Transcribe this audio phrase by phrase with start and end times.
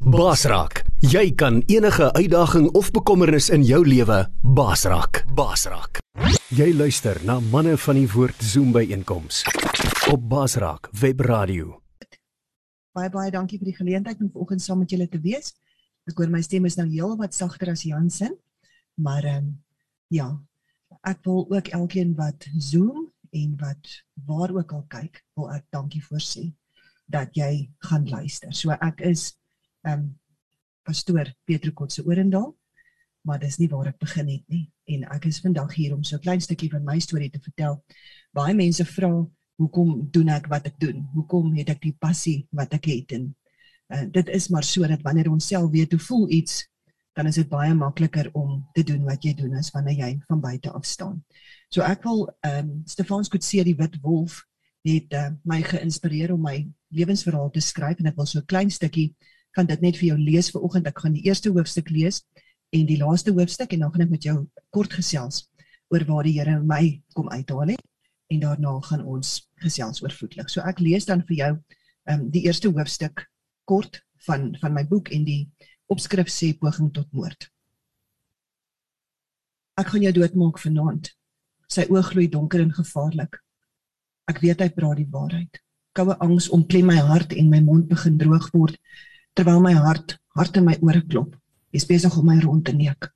[0.00, 5.18] Basraak, jy kan enige uitdaging of bekommernis in jou lewe basraak.
[5.36, 5.98] Basraak.
[6.56, 9.42] Jy luister na manne van die woord Zoom by einkoms
[10.08, 11.82] op Basraak Webradio.
[12.96, 15.52] Baie baie dankie vir die geleentheid om vanoggend saam met julle te wees.
[16.08, 18.38] Ek hoor my stem is nou heel wat sagter as Jansen.
[18.96, 19.50] Maar ehm um,
[20.08, 20.30] ja,
[21.04, 23.92] ek wil ook elkeen wat Zoom en wat
[24.24, 26.48] waar ook al kyk, wil ek dankie voorsê
[27.04, 28.56] dat jy gaan luister.
[28.56, 29.36] So ek is
[29.82, 30.08] ehm um,
[30.82, 32.56] pastoor Petro Kotse Orendal,
[33.22, 36.16] maar dis nie waar ek begin het nie en ek is vandag hier om so
[36.16, 37.84] 'n klein stukkie van my storie te vertel.
[38.32, 39.10] Baie mense vra
[39.60, 41.04] hoekom doen ek wat ek doen?
[41.14, 43.34] Hoekom het ek die passie wat ek het en
[43.92, 46.70] uh, dit is maar sodat wanneer ons self weet hoe voel iets
[47.12, 50.40] dan is dit baie makliker om te doen wat jy doen as wanneer jy van
[50.40, 51.24] buite af staan.
[51.68, 54.44] So ek wil ehm um, Stefan Skutse die wit wolf
[54.86, 56.62] het uh, my geïnspireer om my
[56.96, 59.14] lewensverhaal te skryf en ek wil so 'n klein stukkie
[59.56, 60.86] kan dit net vir jou lees vir oggend.
[60.86, 62.22] Ek gaan die eerste hoofstuk lees
[62.76, 64.36] en die laaste hoofstuk en dan gaan ek met jou
[64.74, 65.46] kort gesels
[65.90, 67.82] oor waar die Here my kom uithaal het
[68.30, 70.50] en daarna gaan ons gesels oor voetlig.
[70.50, 71.52] So ek lees dan vir jou
[72.08, 73.26] ehm um, die eerste hoofstuk
[73.68, 75.42] kort van van my boek en die
[75.90, 77.50] opskrif sê poging tot moord.
[79.80, 81.10] Ek gaan jou doodmaak vanaand.
[81.70, 83.38] Sy oë gloei donker en gevaarlik.
[84.30, 85.60] Ek weet hy praat die waarheid.
[85.96, 88.78] Koue angs omklem my hart en my mond begin droog word
[89.34, 91.34] terwyl my hart hart in my ore klop.
[91.74, 93.10] Jy's besig om my rond te neek.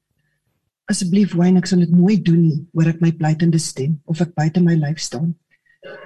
[0.91, 4.35] Asseblief Wayne, ek sal dit nooit doen nie, hoor ek my pleitende stem of ek
[4.37, 5.33] buite my lyf staan.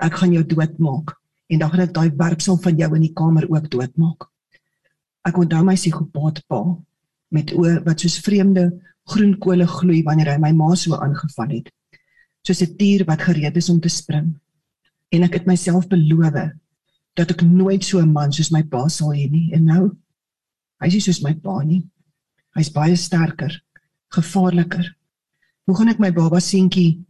[0.05, 1.17] Ek gaan jou doodmaak
[1.48, 4.29] en dan gaan ek daai werpsel van jou in die kamer ook doodmaak.
[5.27, 6.61] Ek onthou my psigopaat pa
[7.34, 8.69] met oë wat soos vreemde
[9.09, 11.73] groen kole gloei wanneer hy my ma so aangeval het.
[12.47, 14.39] Soos 'n tier wat gereed is om te spring.
[15.12, 16.33] En ek het myself beloof
[17.19, 19.50] dat ek nooit so 'n man soos my pa sal hê nie.
[19.52, 19.97] En nou,
[20.80, 21.83] hy's nie soos my pa nie.
[22.55, 23.52] Hy's baie sterker,
[24.14, 24.94] gevaarliker.
[25.66, 27.05] Hoe gaan ek my baba seentjie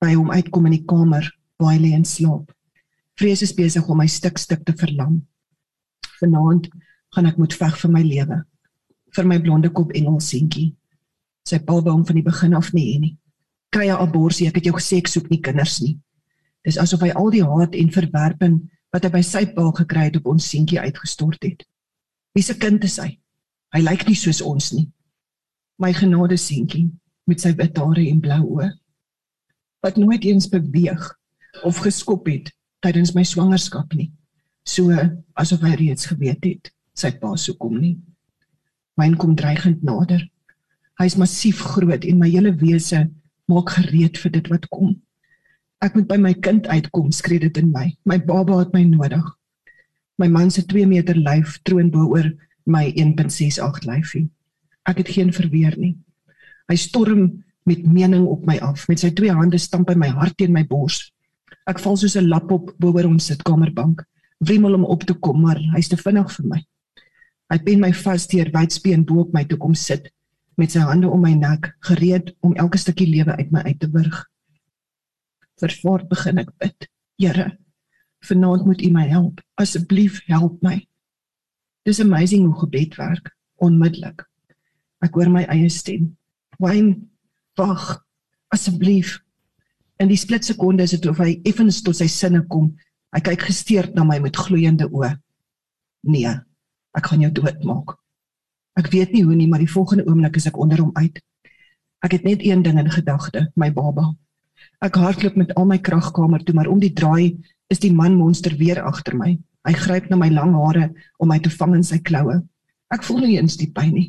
[0.00, 1.24] by hom uitkom in die kamer
[1.58, 2.52] waar hy lê en slaap?
[3.16, 5.26] Vrees is besig om my stuk stuk te verlam.
[6.20, 6.68] Vanaand
[7.14, 8.44] gaan ek moet veg vir my lewe.
[9.16, 10.74] Vir my blonde kop engel seentjie.
[11.46, 13.18] Sy pa wou hom van die begin af nie hê nie.
[13.70, 15.98] Kry 'n abortus, ek het jou gesê ek soek nie kinders nie.
[16.64, 20.20] Dis asof hy al die haat en verwerping wat hy by sy pa gekry het
[20.20, 21.64] op ons seentjie uitgestort het.
[22.34, 23.16] Wie se kind is hy?
[23.74, 24.86] Hy lyk nie soos ons nie.
[25.82, 26.86] My genade seentjie
[27.26, 28.70] met sy wit hare en blou oë
[29.84, 31.02] wat nooit eens beweeg
[31.68, 32.48] of geskop het
[32.80, 34.08] tydens my swangerskap nie.
[34.64, 34.94] So
[35.36, 37.98] asof hy reeds geweet het sy pa sou kom nie.
[38.96, 40.22] Myn kom dreigend nader.
[41.02, 43.02] Hy's massief groot en my hele wese
[43.50, 44.94] maak gereed vir dit wat kom.
[45.84, 47.90] Ek moet by my kind uitkom, skree dit in my.
[48.08, 49.24] My baba het my nodig.
[50.16, 52.30] My man se 2 meter lyf troon bo oor
[52.64, 54.22] my 1.68 lyfie.
[54.88, 55.92] Ek het geen verweer nie.
[56.72, 57.26] Hy storm
[57.68, 58.86] met mening op my af.
[58.88, 61.02] Met sy twee hande stamp hy my hart teen my bors.
[61.68, 64.00] Ek val soos 'n lap op bo oor ons sitkamerbank.
[64.40, 66.60] Wrimmel om op te kom, maar hy's te vinnig vir my.
[67.52, 70.08] Hy pen my vas deur wydspeen bo op my toe kom sit
[70.56, 73.90] met sy hande om my nek, gereed om elke stukkie lewe uit my uit te
[73.90, 74.24] wurg
[75.62, 76.88] vervaard begin ek bid.
[77.20, 77.46] Here,
[78.26, 79.40] vanaand moet U my help.
[79.60, 80.80] Asseblief help my.
[81.84, 83.30] Dis amazing hoe gebed werk
[83.62, 84.24] onmiddellik.
[85.04, 86.08] Ek hoor my eie stem.
[86.62, 86.94] Wyn,
[87.58, 88.00] wag,
[88.54, 89.18] asseblief.
[90.02, 92.72] In die split sekonde is dit of hy effens tot sy sinne kom.
[93.14, 95.12] Hy kyk gesteurd na my met gloeiende oë.
[96.10, 96.32] Nee,
[96.98, 97.94] ek gaan jou doodmaak.
[98.80, 101.20] Ek weet nie hoe nie, maar die volgende oomblik is ek onder hom uit.
[102.04, 104.10] Ek het net een ding in gedagte, my baba.
[104.84, 107.38] Ek hardloop met al my krag kamer toe, maar om die draai
[107.72, 109.36] is die man monster weer agter my.
[109.64, 112.42] Hy gryp na my lang hare om my te vang in sy kloue.
[112.92, 114.08] Ek voel nie eens die pyn nie.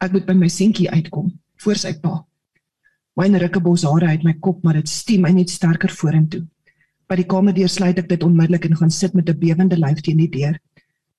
[0.00, 1.28] Ek moet by my seentjie uitkom
[1.62, 2.22] voor sy pa.
[3.16, 6.46] Myne rikkebos hare uit my kop, maar dit stiem my net sterker vorentoe.
[7.06, 10.18] By die kamerdeur sluit ek dit onmiddellik en gaan sit met 'n bewende lyf teen
[10.18, 10.58] die deur.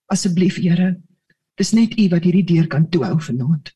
[0.10, 0.98] Asseblief, Here,
[1.58, 3.74] dis net U wat hierdie deur kan toehou vanaand.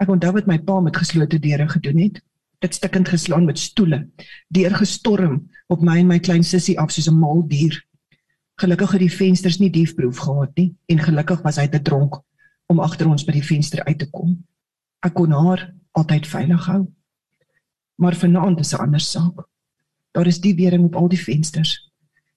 [0.00, 2.22] Ek onthou wat my pa met geslote deure gedoen het
[2.60, 4.04] dit stikkend geslaan met stoele,
[4.48, 7.76] deurgestorm op my en my klein sussie af soos 'n mal dier.
[8.60, 12.20] Gelukkig het die vensters nie diefproef gehad nie en gelukkig was hy te dronk
[12.68, 14.44] om agter ons by die venster uit te kom.
[15.02, 16.86] Ek kon haar altyd veilig hou.
[17.96, 19.48] Maar vanaand is 'n ander saak.
[20.12, 21.90] Daar is die wering op al die vensters.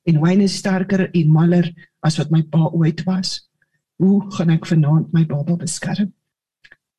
[0.06, 3.50] En Wayne is sterker en maller as wat my pa ooit was.
[3.96, 6.14] Hoe gaan ek vanaand my baba beskerm?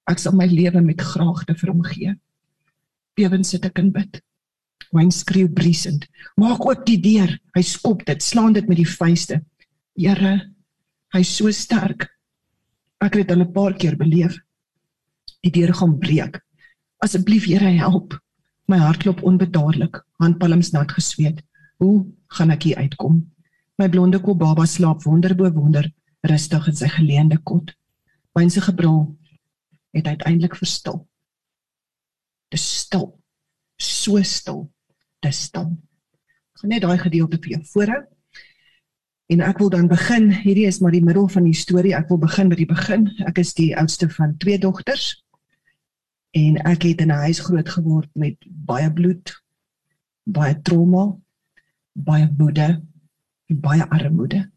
[0.06, 2.16] Ek sal my lewe met graagte vir hom gee
[3.14, 4.20] bewend sit ek in bid.
[4.94, 6.06] Wayne skreeu briesend:
[6.36, 9.42] "Maak oop die deur." Hy skop dit, slaan dit met die vuiste.
[9.96, 10.50] Here,
[11.14, 12.08] hy's so sterk.
[13.00, 14.38] Ek het dit al 'n paar keer beleef.
[15.42, 16.40] Die deur gaan breek.
[16.98, 18.18] Asseblief Here help.
[18.66, 21.42] My hart klop onbedaarlik, handpalms nat gesweet.
[21.78, 23.32] Hoe gaan ek hier uitkom?
[23.76, 27.74] My blonde kop baba slaap wonder bo wonder, rustig in sy geleende kot.
[28.34, 29.18] Mynse gebrul
[29.92, 31.06] het uiteindelik verstil.
[32.52, 33.08] Dis stil.
[33.80, 34.70] So stil.
[35.22, 35.70] Dis stil.
[36.54, 38.02] Ek gaan net daai gedeelte vir jou voorhou.
[39.32, 40.28] En ek wil dan begin.
[40.30, 41.94] Hierdie is maar die middel van die storie.
[41.96, 43.08] Ek wil begin by die begin.
[43.24, 45.24] Ek is die oudste van twee dogters.
[46.34, 49.32] En ek het in 'n huis groot geword met baie bloed,
[50.24, 51.16] baie trauma,
[51.92, 52.82] baie woede
[53.46, 54.50] en baie armoede.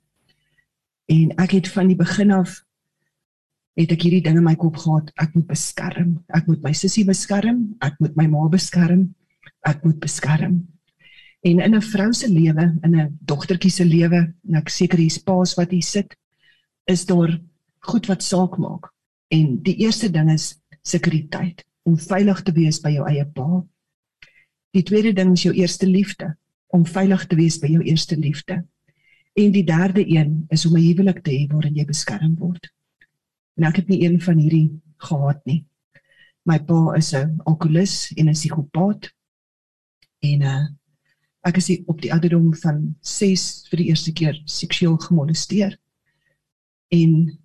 [1.06, 2.63] En ek het van die begin af
[3.77, 6.15] het ek hierdie ding in my kop gehad, ek moet beskerm.
[6.33, 9.12] Ek moet my sussie beskerm, ek moet my ma beskerm,
[9.69, 10.63] ek moet beskerm.
[11.45, 15.19] En in 'n vrou se lewe, in 'n dogtertjie se lewe, en ek seker hier's
[15.19, 16.15] paas wat hier sit,
[16.88, 17.39] is daar
[17.79, 18.89] goed wat saak maak.
[19.29, 23.63] En die eerste ding is sekuriteit, om veilig te wees by jou eie pa.
[24.74, 26.35] Die tweede ding is jou eerste liefde,
[26.68, 28.65] om veilig te wees by jou eerste liefde.
[29.35, 32.68] En die derde een is om 'n huwelik te hê waarin jy beskerm word.
[33.57, 35.63] En ek het nie een van hierdie gehad nie.
[36.48, 39.13] My pa is 'n alkoholist en 'n psigopaat.
[40.19, 40.68] En uh
[41.48, 45.77] ek is op die ouderdom van 6 vir die eerste keer seksueel gemolesteer.
[46.92, 47.39] En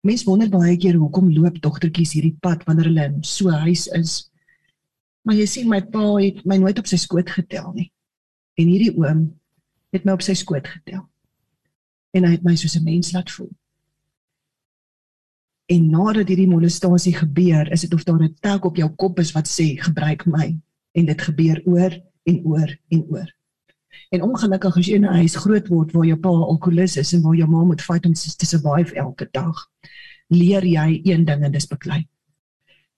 [0.00, 3.86] mense wonder baie keer hoekom loop dogtertjies hierdie pad wanneer hulle in so 'n huis
[3.86, 4.30] is.
[5.22, 7.92] Maar jy sien my pa het my nooit op sy skoot getel nie.
[8.54, 9.40] En hierdie oom
[9.92, 11.08] het my op sy skoot getel.
[12.14, 13.50] En hy het my soos 'n mens laat voel.
[15.68, 19.32] En nadat hierdie molestasie gebeur, is dit of daar 'n tag op jou kop is
[19.32, 20.56] wat sê gebruik my
[20.92, 21.92] en dit gebeur oor
[22.24, 23.28] en oor en oor.
[24.10, 27.22] En ongelukkig as jy in 'n huis groot word waar jou pa alkoholist is en
[27.22, 29.56] waar jou ma moet fight om te survive elke dag,
[30.28, 32.08] leer jy een ding en dis beklei.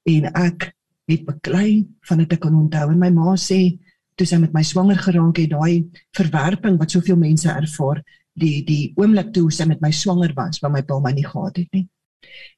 [0.02, 0.75] En ek
[1.06, 3.78] het beklei van dit ek kan onthou en my ma sê
[4.14, 8.93] toe sy met my swanger geraak het, daai verwerping wat soveel mense ervaar, die die
[8.96, 11.88] oomblik toe sy met my swanger was, waar my pa my nie gehad het nie.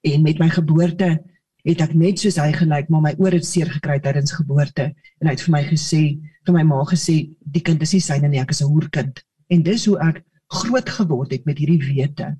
[0.02, 1.22] En met my geboorte
[1.62, 5.28] het ek net soos hy gelyk, maar my oor het seer gekry tydens geboorte en
[5.28, 6.02] hy het vir my gesê,
[6.46, 9.22] vir my ma gesê, die kind is nie syne nie, ek is 'n hoerkind.
[9.48, 12.36] En dis hoe ek groot geword het met hierdie wete.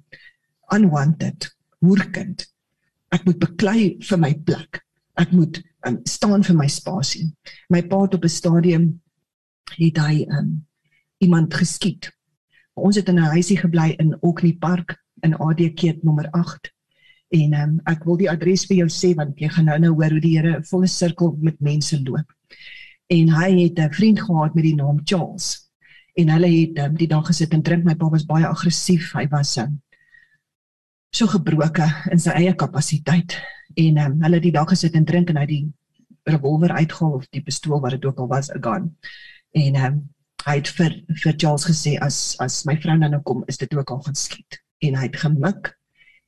[0.75, 2.47] Unwanted, hoerkind.
[3.13, 4.83] Ek moet beklei vir my plek.
[5.15, 7.31] Ek moet um, staan vir my spasie.
[7.71, 9.01] My pa het op 'n stadium
[9.77, 10.67] het hy um,
[11.21, 12.11] iemand geskiet.
[12.75, 16.72] Ons het in 'n huisie gebly in Oakney Park in AD-keet nommer 8
[17.33, 20.13] En um, ek wil die adres vir jou sê want jy gaan nou nou hoor
[20.13, 22.29] hoe die Here 'n volle sirkel met mense loop.
[23.09, 25.71] En hy het 'n vriend gehad met die naam Charles.
[26.15, 27.85] En hulle het um, die dag gesit en drink.
[27.85, 29.13] My pa was baie aggressief.
[29.13, 29.81] Hy was um,
[31.11, 33.37] so gebroke in sy eie kapasiteit.
[33.77, 35.73] En um, hulle het die dag gesit en drink en hy die
[36.29, 38.97] revolver uitgehaal of die pistool wat dit ook al was, 'n gun.
[39.53, 40.09] En um,
[40.47, 43.91] hy het vir vir Charles gesê as as my vrou nou kom, is dit ook
[43.91, 44.61] al gaan skiet.
[44.79, 45.79] En hy het gemik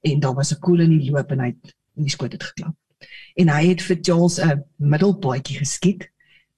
[0.05, 2.43] en daar was 'n koel in die loop en hy het in die skoot het
[2.43, 2.77] geklap.
[3.35, 6.11] En hy het vir Charles 'n middelpaadjie geskiet.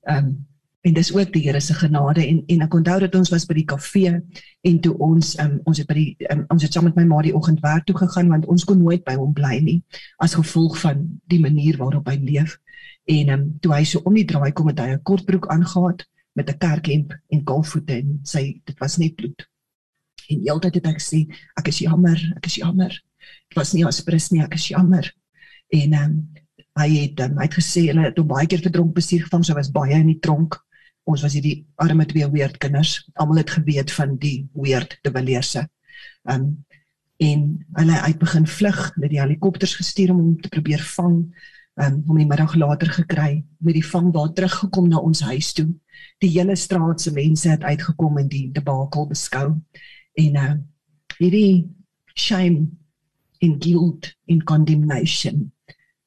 [0.03, 0.47] Um,
[0.87, 3.55] en dis ook die Here se genade en en ek onthou dat ons was by
[3.55, 4.21] die kafee
[4.61, 7.23] en toe ons um, ons het by die um, ons het saam met my ma
[7.23, 9.83] die oggend werk toe gegaan want ons kon nooit by hom bly nie
[10.23, 12.59] as gevolg van die manier waarop hy leef.
[13.05, 16.51] En um, toe hy so om die draai kom het hy 'n kortbroek aangetree met
[16.51, 19.49] 'n kerkhemp en golfvoete en sy dit was net bloed.
[20.29, 21.27] En heeltyd het ek gesê
[21.57, 23.03] ek is jammer, ek is jammer
[23.57, 25.09] was nie aspres nie, ek is jammer.
[25.75, 26.19] En ehm um,
[26.77, 29.57] hy het um, hy het gesê hulle het hom baie keer verdronk bestuur gevang, so
[29.57, 30.59] was baie in die tronk.
[31.09, 32.99] Ons was hierdie arme twee weird kinders.
[33.17, 35.67] Almal het geweet van die weird de Valeerse.
[36.29, 36.55] Ehm um,
[37.17, 37.45] en
[37.79, 41.15] hulle het begin vlug, hulle het die helikopters gestuur om hom te probeer vang.
[41.81, 45.71] Ehm um, om die middag later gekry met die vangbaar teruggekom na ons huis toe.
[46.21, 49.55] Die hele straat se mense het uitgekom en die debakel beskou.
[50.15, 50.55] En uh
[51.17, 51.65] hierdie
[52.13, 52.67] shame
[53.39, 55.53] en guilt en condemnation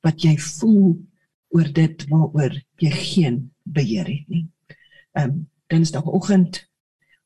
[0.05, 0.97] wat jy voel
[1.55, 4.45] oor dit waaroor jy geen beheer het nie.
[5.17, 6.63] Ehm um, Dinsdagoggend,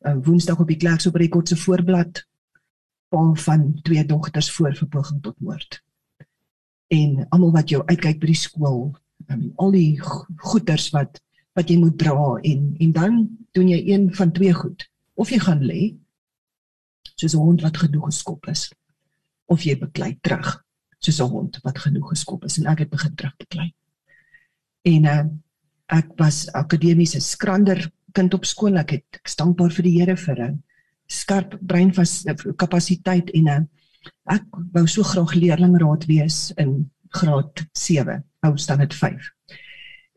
[0.04, 2.26] um, Woensdag op die klerks op rekord se voorblad
[3.46, 5.78] van twee dogters voor verpoging tot moord.
[6.92, 8.90] En almal wat jou uitkyk by die skool,
[9.32, 11.22] um, al die goeders wat
[11.56, 13.22] wat jy moet dra en en dan
[13.56, 14.90] doen jy een van twee goed.
[15.14, 15.94] Of jy gaan lê
[17.16, 18.68] soos 'n hond wat gedoeg geskop is
[19.54, 20.60] of jy beklei terug
[21.04, 23.74] soos 'n hond wat genoeg geskop is en ek het begin terug beklei.
[24.84, 25.24] En uh,
[25.88, 28.78] ek was akademiese skrander kind op skool.
[28.78, 30.64] Ek het ek dankbaar vir die Here vir 'n
[31.08, 32.24] skerp brein vas
[32.58, 33.62] kapasiteit en uh,
[34.32, 34.44] Ek
[34.76, 39.30] wou so graag leerlingraad wees in graad 7, ou standaard 5.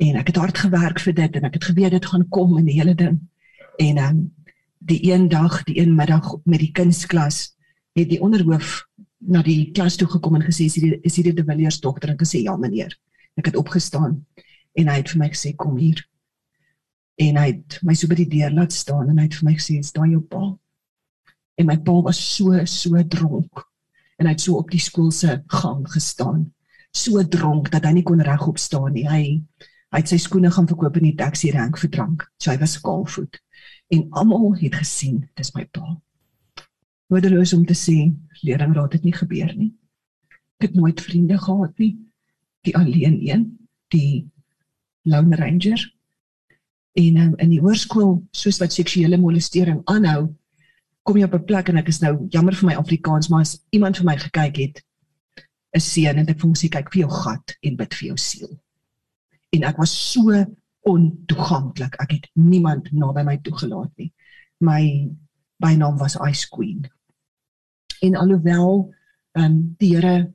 [0.06, 2.68] En ek het hard gewerk vir dit en ek het geweet dit gaan kom in
[2.68, 3.18] die hele ding.
[3.82, 4.20] En um,
[4.86, 7.56] die een dag, die een middag met die kunstklas,
[7.96, 8.84] het die onderhoof
[9.20, 12.20] na die klas toe gekom en gesê is hierdie is hierdie De Villiers dogter en
[12.20, 12.92] gesê ja meneer.
[13.36, 14.20] Ek het opgestaan
[14.76, 16.02] en hy het vir my gesê kom hier.
[17.20, 19.54] En hy het my so by die deur laat staan en hy het vir my
[19.56, 20.50] gesê is daai jou pa?
[21.56, 23.64] En my pa was so so dronk
[24.20, 26.46] en hy het so op die skool se gang gestaan.
[26.96, 29.06] So dronk dat hy nie kon regop staan nie.
[29.08, 29.24] Hy
[29.94, 32.24] hy het sy skoene gaan verkoop in die taxi rank vir drank.
[32.42, 33.40] So hy was skaalvoet
[33.94, 35.96] en almal het gesien dis my pa.
[37.06, 38.10] Woudeloos om te sê,
[38.42, 39.70] leerlingraad het nie gebeur nie.
[40.58, 41.92] Ek het nooit vriende gehad nie.
[42.66, 43.44] Die alleen een,
[43.94, 44.26] die
[45.06, 45.84] lone ranger.
[46.98, 50.32] En um, in die hoërskool, soos wat seksuele molestering aanhou,
[51.06, 53.60] kom jy op 'n plek en ek is nou jammer vir my Afrikaans, maar as
[53.70, 54.82] iemand vir my gekyk het,
[55.76, 58.58] 'n seun en ek voel sy kyk vir jou gat en bid vir jou siel.
[59.52, 60.44] En ek was so
[60.82, 61.94] ontoeganklik.
[62.00, 64.12] Ek het niemand naby my toegelaat nie.
[64.60, 65.08] My
[65.62, 66.90] bynaam was Ice Queen
[68.00, 68.94] en alhoewel
[69.36, 70.34] ehm um, die Here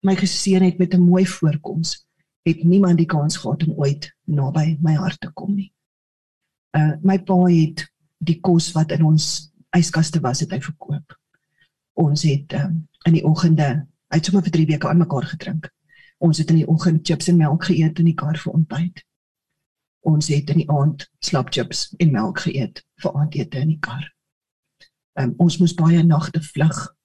[0.00, 2.06] my geseën het met 'n mooi voorkoms,
[2.42, 5.72] het niemand die kans gehad om ooit naby my hart te kom nie.
[6.70, 11.16] Uh my pa het die kos wat in ons yskaste was, het hy verkoop.
[11.92, 15.70] Ons het um, in die oggende, hy het sommer vir 3 weke aan mekaar gedrink.
[16.18, 19.04] Ons het in die oggend chips en melk geëet in die kar vir ontbyt.
[20.00, 24.14] Ons het in die aand slap chips en melk geëet vir aandete in die kar.
[25.18, 26.97] Um, ons moes baie nagte vlug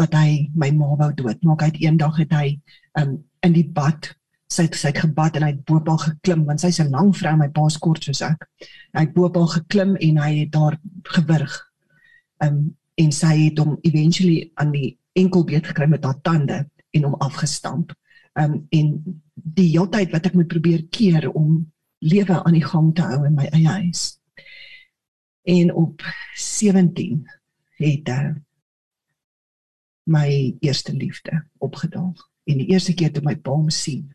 [0.00, 1.60] wat hy my ma wou doodmaak.
[1.62, 2.60] Hy het eendag het hy
[3.00, 4.14] um, in die bad
[4.54, 7.36] sy het sy het gebad en hy het boopal geklim want sy's 'n lang vrou
[7.36, 8.46] my pa's kort soos ek.
[8.94, 11.54] Hy het boopal geklim en hy het daar gewurg.
[12.40, 17.14] Um en sy het hom eventually aan die enkelbeet gekry met haar tande en hom
[17.14, 17.92] afgestamp.
[18.38, 22.94] Um en die hele tyd wat ek moet probeer keer om lewe aan die gang
[22.94, 24.20] te hou in my eie huis.
[25.44, 26.02] En op
[26.36, 27.26] 17
[27.76, 28.30] het uh,
[30.04, 32.28] my eerste liefde opgedaag.
[32.44, 34.14] En die eerste keer toe my pa hom sien,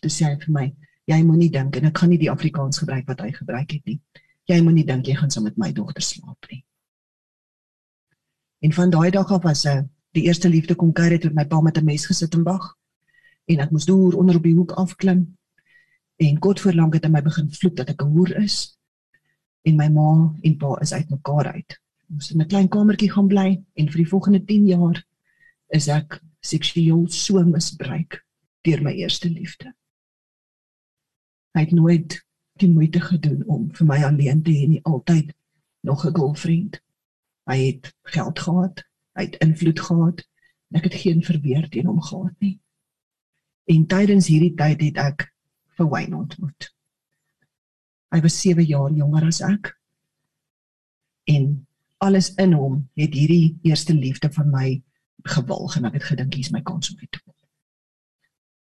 [0.00, 0.66] toe sê hy vir my,
[1.10, 4.00] jy moenie dink en ek gaan nie die Afrikaans gebruik wat hy gebruik het nie.
[4.50, 6.62] Jy moenie dink jy gaan saam met my dogter slaap nie.
[8.60, 9.80] En van daai dag af was hy
[10.16, 12.76] die eerste liefde kom kuier het met my pa met 'n mes gesit en wag.
[13.46, 15.36] En ek moes deur onder op die hoek afklim.
[16.16, 18.78] En kort voor lank het hy my begin vloek dat ek 'n hoer is.
[19.62, 21.80] En my ma en pa is uitmekaar uit.
[22.10, 25.04] Ons het in 'n klein kamertjie gaan bly en vir die volgende 10 jaar
[25.70, 28.20] is ek seksueel so misbruik
[28.66, 29.72] deur my eerste liefde.
[31.54, 32.18] Hy het nooit
[32.60, 35.32] die moeite gedoen om vir my alleen te hê nie, altyd
[35.86, 36.80] nog 'n girlfriend.
[37.46, 38.84] Hy het geld gehad,
[39.16, 40.18] hy het invloed gehad
[40.70, 42.60] en ek het geen verweer teen hom gehad nie.
[43.64, 45.32] En tydens hierdie tyd het ek
[45.76, 46.74] vir Wayne ontmoet.
[48.10, 49.76] Hy was 7 jaar jonger as ek.
[51.24, 51.66] En
[51.98, 54.82] alles in hom het hierdie eerste liefde van my
[55.22, 57.34] gewilg en ek het gedink hier's my kans om dit te kom.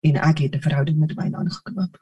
[0.03, 2.01] En ek het 'n verhouding met Wayne aangekoop.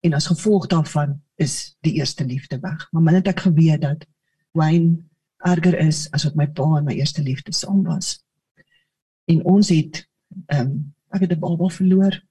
[0.00, 2.92] En as gevolg daarvan is die eerste liefde weg.
[2.92, 4.06] Maar min het ek geweet dat
[4.50, 5.04] Wayne
[5.36, 8.24] erger is as wat my pa en my eerste liefde saam was.
[9.24, 10.08] En ons het
[10.46, 12.22] ehm um, ek het 'n baba verloor.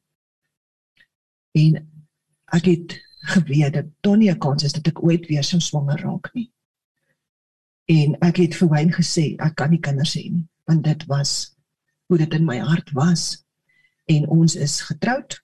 [1.52, 1.90] En
[2.46, 6.00] ek het geweet dat daar nie 'n kans is dat ek ooit weer so swanger
[6.00, 6.52] raak nie.
[7.86, 11.56] En ek het vir Wayne gesê ek kan nie kinders hê nie want dit was
[12.06, 13.46] hoe dit in my hart was
[14.06, 15.40] en ons is getroud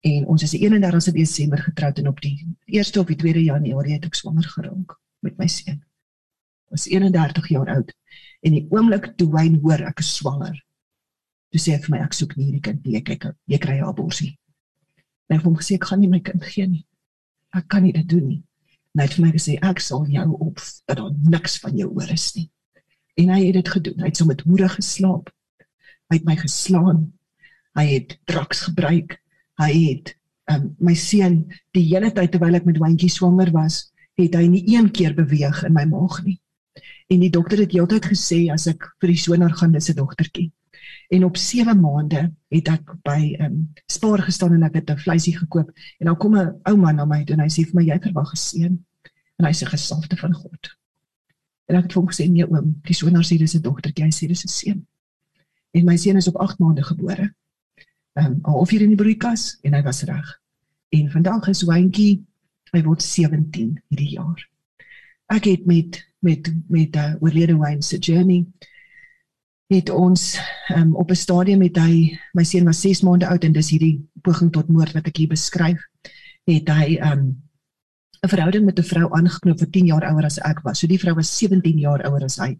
[0.00, 2.36] en ons is die 31ste Desember getroud en op die
[2.66, 5.80] 1ste of die 2de Januarie het ek swanger geraak met my seun.
[6.68, 7.92] Ek was 31 jaar oud
[8.44, 10.56] en die oomblik toe hy hoor ek is swanger.
[11.54, 13.88] Toe sê hy vir my ek soek nie hierdie kind nie, kyk jy kry 'n
[13.88, 14.34] abortus.
[15.30, 16.84] En ek het hom gesê ek gaan nie my kind gee nie.
[17.54, 18.42] Ek kan nie dit doen nie.
[18.94, 21.88] En hy het vir my gesê ek sal jou op dat daar niks van jou
[21.88, 22.50] oor is nie
[23.20, 24.00] en hy het dit gedoen.
[24.02, 25.30] Hy het so met hoere geslaap.
[26.10, 27.06] Hy het my geslaan.
[27.78, 29.18] Hy het drugs gebruik.
[29.62, 30.14] Hy het
[30.52, 31.44] um, my seun
[31.76, 35.62] die hele tyd terwyl ek met Wantjie swanger was, het hy nie een keer beweeg
[35.66, 36.38] in my maag nie.
[37.12, 40.50] En die dokter het heeltyd gesê as ek vir die sonar gaan, dis 'n dogtertjie.
[41.14, 44.98] En op 7 maande het ek by 'n um, spaar gestaan en ek het 'n
[44.98, 47.74] vleisie gekoop en dan kom 'n ou man na my toe en hy sê vir
[47.74, 48.84] my jy verwag 'n seun
[49.38, 50.76] en hy sê gesalfde van God.
[51.66, 54.28] En ek het hom gesê nee oom, die sonar sê dis 'n dogtertjie, hy sê
[54.28, 54.86] dis 'n seun.
[55.72, 57.34] En my seun is op 8 maande gebore.
[58.14, 60.40] Ehm um, of hier in die broeikas en hy was reg.
[60.88, 62.24] En vandag is Wantjie,
[62.72, 64.48] hy word 17 hierdie jaar.
[65.26, 68.46] Ek het met met met uh, oorlede Wayne se journey
[69.66, 70.38] het ons
[70.76, 74.08] um, op 'n stadium met hy my seun was 6 maande oud en dis hierdie
[74.22, 75.80] poging tot moord wat ek hier beskryf
[76.44, 77.43] het hy um,
[78.24, 80.78] 'n verhouding met 'n vrou aangeknoop wat 10 jaar ouer as ek was.
[80.78, 82.58] So die vrou was 17 jaar ouer as hy.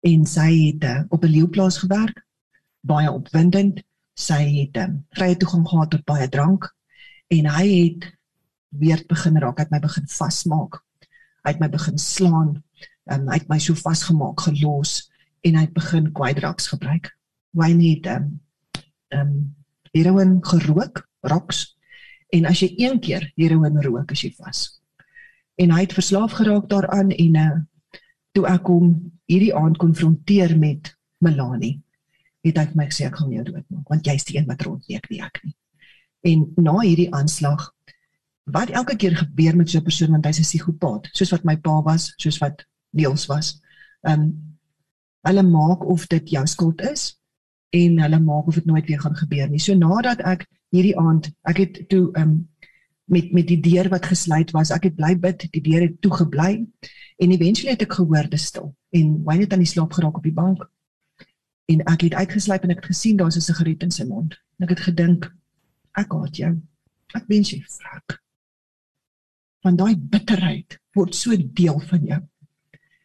[0.00, 2.26] En sy het uh, op 'n leeuplaas gewerk,
[2.80, 3.82] baie opwindend.
[4.14, 6.74] Sy het um, vrye toegang gehad tot baie drank
[7.28, 8.18] en hy het
[8.68, 10.82] weer begin raak, hy het my begin vasmaak.
[11.44, 12.62] Hy het my begin slaan.
[13.06, 15.10] Um, hy het my so vasgemaak, gelos
[15.40, 17.14] en hy het begin kwaidraks gebruik.
[17.50, 18.40] Wayne het ehm um,
[19.08, 19.54] ehm um,
[19.92, 21.77] heroin gerook, rocks
[22.34, 24.80] En as jy een keer heroïne rook, as jy vas.
[25.58, 27.50] En hy het verslaaf geraak daaraan en uh
[28.36, 28.90] toe ek hom
[29.26, 30.92] hierdie aand konfronteer met
[31.24, 31.80] Melanie,
[32.46, 35.08] het hy vir my gesê ek gaan jou doodmaak want jy's die een wat rondleek
[35.10, 35.54] nie ek nie.
[36.28, 37.64] En na hierdie aanslag
[38.52, 41.56] wat elke keer gebeur met so 'n persoon want hy's 'n psigopaat, soos wat my
[41.56, 43.60] pa was, soos wat Niels was.
[44.02, 44.58] Um
[45.26, 47.18] hulle maak of dit jou skuld is
[47.70, 49.58] en hulle maak of dit nooit weer gaan gebeur nie.
[49.58, 52.40] So nadat ek hierdie aand, ek het toe um
[53.08, 56.12] met met die deur wat gesluit was, ek het bly bid, die deur het toe
[56.12, 56.50] gebly
[57.18, 60.26] en eventually het ek gehoor dit stil en Wayne het aan die slaap geraak op
[60.28, 60.66] die bank.
[61.68, 64.36] En ek het uitgesluip en ek het gesien daar's 'n sigaret in sy mond.
[64.58, 65.28] En ek het gedink
[65.96, 66.52] ek haat jou.
[67.14, 68.20] Ek wens jy vrak.
[69.62, 72.22] Van daai bitterheid word so deel van jou.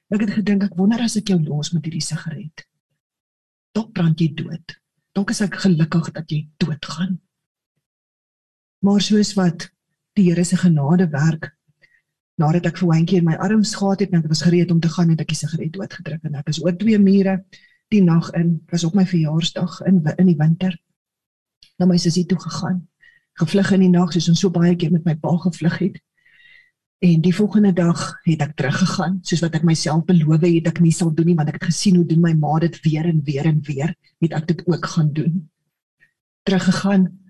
[0.10, 2.68] Ek het gedink ek wonder as ek jou los met hierdie sigaret
[3.74, 4.78] dalk brand jy dood.
[5.14, 7.18] Dalk is ek gelukkig dat jy doodgaan.
[8.84, 9.70] Maar soos wat
[10.18, 11.54] die Here se genade werk,
[12.36, 14.92] nadat ek vir Wynkie in my arms gehad het en ek was gereed om te
[14.92, 17.38] gaan, het ek die sigaret doodgedruk en ek is oor twee mure
[17.94, 20.76] die nag in, was op my verjaarsdag in in die winter.
[21.80, 22.82] Na my sussie toe gegaan,
[23.40, 26.02] gevlug in die nag soos ons so baie keer met my pa gevlug het.
[27.04, 30.92] En die volgende dag het ek teruggegaan, soos wat ek myself beloof het ek nie
[30.96, 33.48] sal doen nie, want ek het gesien hoe doen my ma dit weer en weer
[33.48, 35.44] en weer, het ek dit ook gaan doen.
[36.44, 37.23] Teruggegaan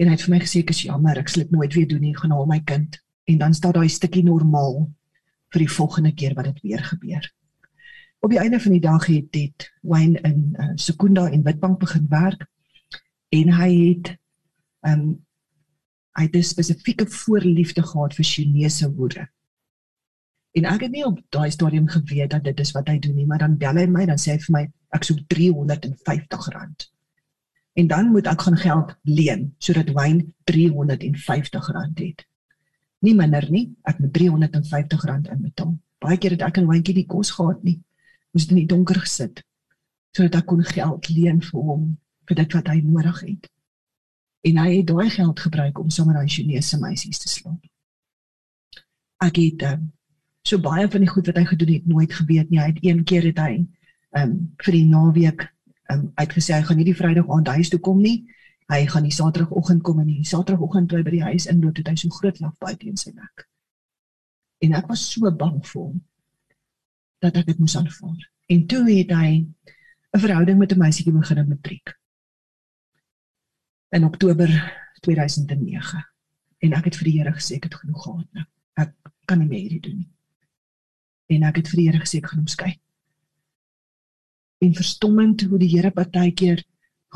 [0.00, 2.00] en hy het vir my gesê ek is jammer, ek sal dit nooit weer doen
[2.00, 2.96] nie, gaan haal my kind.
[3.28, 4.86] En dan staan daai stukkie normaal
[5.52, 7.26] vir die volgende keer wat dit weer gebeur.
[8.24, 12.06] Op die einde van die dag het dit Wayne in uh, Sekunda in Witbank begin
[12.08, 12.46] werk
[13.36, 14.14] en hy het
[14.88, 15.04] um
[16.18, 19.28] hy het 'n spesifieke voorliefde gehad vir Chinese hoere.
[20.52, 23.26] En ek het nie op daai stadium geweet dat dit is wat hy doen nie,
[23.26, 26.90] maar dan bel hy my dan sê hy vir my ek soek R350.
[27.78, 32.26] En dan moet ek gaan geld leen sodat Wayne R350 het.
[33.00, 35.78] Nie minder nie, ek moet R350 inbetaal.
[35.98, 37.80] Baie keer het ek en Wayne nie kos gehad nie.
[38.32, 39.44] Moes in die donker gesit
[40.10, 41.82] sodat ek kon geld leen vir hom
[42.26, 43.50] vir dit wat hy nodig het
[44.40, 47.60] en hy het daai geld gebruik om sommer daai Chinese meisies te slaap.
[49.20, 49.90] Ek het um,
[50.46, 52.60] so baie van die goed wat hy gedoen het nooit geweet nie.
[52.60, 53.54] Hy het een keer het hy
[54.16, 54.32] um
[54.64, 55.44] vir die naweek
[55.92, 58.24] um uitgesê hy gaan nie die Vrydag aand huis toe kom nie.
[58.70, 61.96] Hy gaan die Saterdagoggend kom en die Saterdagoggend toe by die huis inloop het hy
[61.98, 63.46] so groot lag buite in sy nek.
[64.62, 65.96] En ek was so bang vir hom
[67.20, 68.28] dat ek dit moes aanvaar.
[68.50, 69.30] En toe het hy
[70.12, 71.94] 'n verhouding met 'n meisietjie begin in matriek
[73.90, 74.48] in Oktober
[75.00, 76.06] 2009.
[76.58, 78.44] En ek het vir die Here gesê ek het genoeg gehad nou.
[78.74, 78.92] Ek
[79.24, 80.10] kan nie meer hierdie doen nie.
[81.26, 82.78] En ek het vir die Here gesê ek gaan hom skei.
[84.60, 86.64] En verstommend hoe die Here partykeer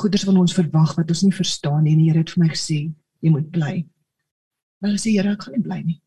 [0.01, 1.93] goeders van ons verwag wat ons nie verstaan nie.
[1.93, 2.79] En die Here het vir my gesê
[3.25, 3.75] jy moet bly.
[4.81, 6.01] Maar sê Here ek gaan nie bly nie.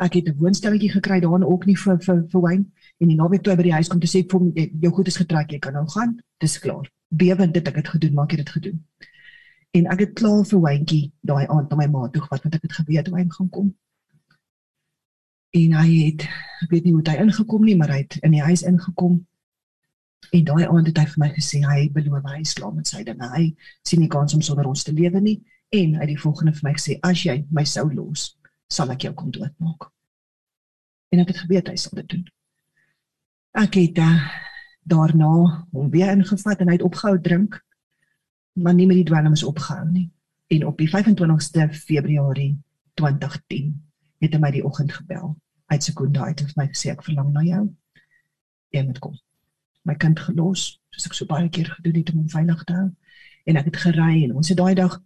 [0.00, 2.66] Ek het 'n woonstelletjie gekry daar in ook nie vir vir vir Wayne
[3.00, 5.16] en die naweek toe by die huis kom te sê vir hom jou goed is
[5.16, 6.20] getrek jy kan nou gaan.
[6.40, 6.90] Dis klaar.
[7.08, 8.84] Bewend dit ek het gedoen, maak jy dit gedoen
[9.76, 12.66] en ek het klaar vir Wynkie daai aand na my ma toe gevat want ek
[12.66, 13.72] het geweet hy gaan kom.
[15.56, 16.26] En hy het
[16.64, 19.20] ek weet nie hoe hy ingekom nie, maar hy het in die huis ingekom.
[20.32, 23.28] En daai aand het hy vir my gesê hy beloof hy slaap met sy dinge.
[23.34, 23.44] Hy
[23.86, 25.38] sien nie kans om sonder ons te lewe nie
[25.74, 28.28] en hy het die volgende vir my gesê as jy my sou los,
[28.70, 29.88] sal ek jou kom doodmaak.
[31.12, 32.26] En ek het geweet hy sal dit doen.
[33.56, 34.26] Ek het uh,
[34.86, 35.32] daarna
[35.72, 37.60] hom weer ingevat en hy het opgehou drink
[38.56, 40.06] maar nie met die dwelms opgehou nie.
[40.48, 42.54] En op die 25ste Februarie
[42.94, 43.74] 2010
[44.24, 45.34] het hy my die oggend gebel
[45.66, 47.64] uit Sekunda uit en my gesê ek verlang na jou.
[48.72, 49.16] Jy moet kom.
[49.86, 52.88] My kind gelos, soos ek so baie keer gedoen het om hom veilig te hou.
[53.46, 54.98] En ek het gery en ons het daai dag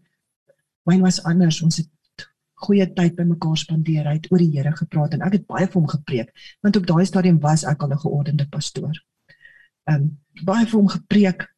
[0.88, 1.60] wyn was anders.
[1.62, 2.26] Ons het
[2.64, 4.08] goeie tyd by mekaar spandeer.
[4.08, 6.32] Hy het oor die Here gepraat en ek het baie vir hom gepreek
[6.64, 8.96] want op daai stadium was ek al 'n geordende pastoor.
[9.88, 10.10] Ehm um,
[10.44, 11.48] baie vir hom gepreek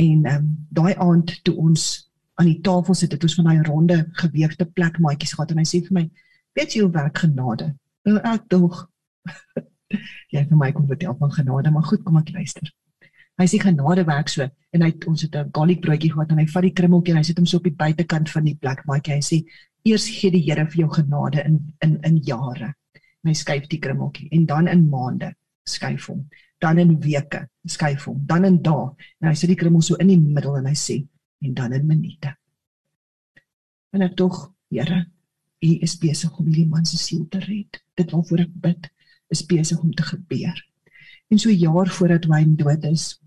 [0.00, 3.62] En ehm um, daai aand toe ons aan die tafel sit, het ons van daai
[3.66, 6.04] ronde geweegde plek maatjies gehad en hy sê vir my,
[6.56, 7.66] "Weet jy hoe werk genade?"
[8.08, 8.78] Nou ek dog
[10.34, 12.70] jy vir my kom vertel van genade, maar goed, kom ek luister.
[13.40, 16.46] Hy sê genade werk so en hy ons het 'n garlic broodjie gehad en hy
[16.46, 19.14] vat die krummeltjie en hy sit hom so op die buitekant van die plek maatjie.
[19.14, 19.38] Hy sê
[19.84, 22.74] eers gee die Here vir jou genade in in in jare.
[23.24, 26.28] En hy skuif die krummeltjie en dan in maande skuif hom.
[26.60, 28.20] Dan in weke skuif hom.
[28.26, 28.90] Dan in dae.
[29.20, 31.06] En hy sit die krummel so in die middel en hy sê
[31.40, 32.34] en dan in minute.
[33.92, 35.06] En ek tog, Here,
[35.62, 37.80] U is besig om hierdie man se siel te red.
[37.98, 38.86] Dit waarvoor ek bid
[39.30, 40.58] is besig om te gebeur.
[41.30, 43.20] En so jaar voordat Wayne dood is,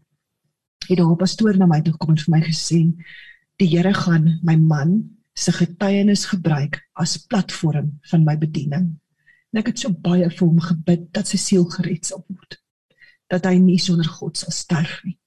[0.88, 2.80] het daar 'n pastoor na my toe gekom en vir my gesê,
[3.56, 9.00] "Die Here gaan my man se getuienis gebruik as platform van my bediening."
[9.52, 12.62] En ek het so baie vir hom gebid dat sy siel gered sal word.
[13.28, 15.18] Dat hy nie sonder God sal sterf nie.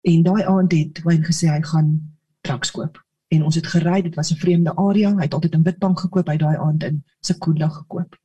[0.00, 2.12] En daai aand het Wayne gesê hy gaan
[2.42, 2.98] traks koop
[3.32, 6.28] en ons het gery dit was 'n vreemde area hy het altyd in Witbank gekoop
[6.28, 8.16] hy daai aand in Sekunda gekoop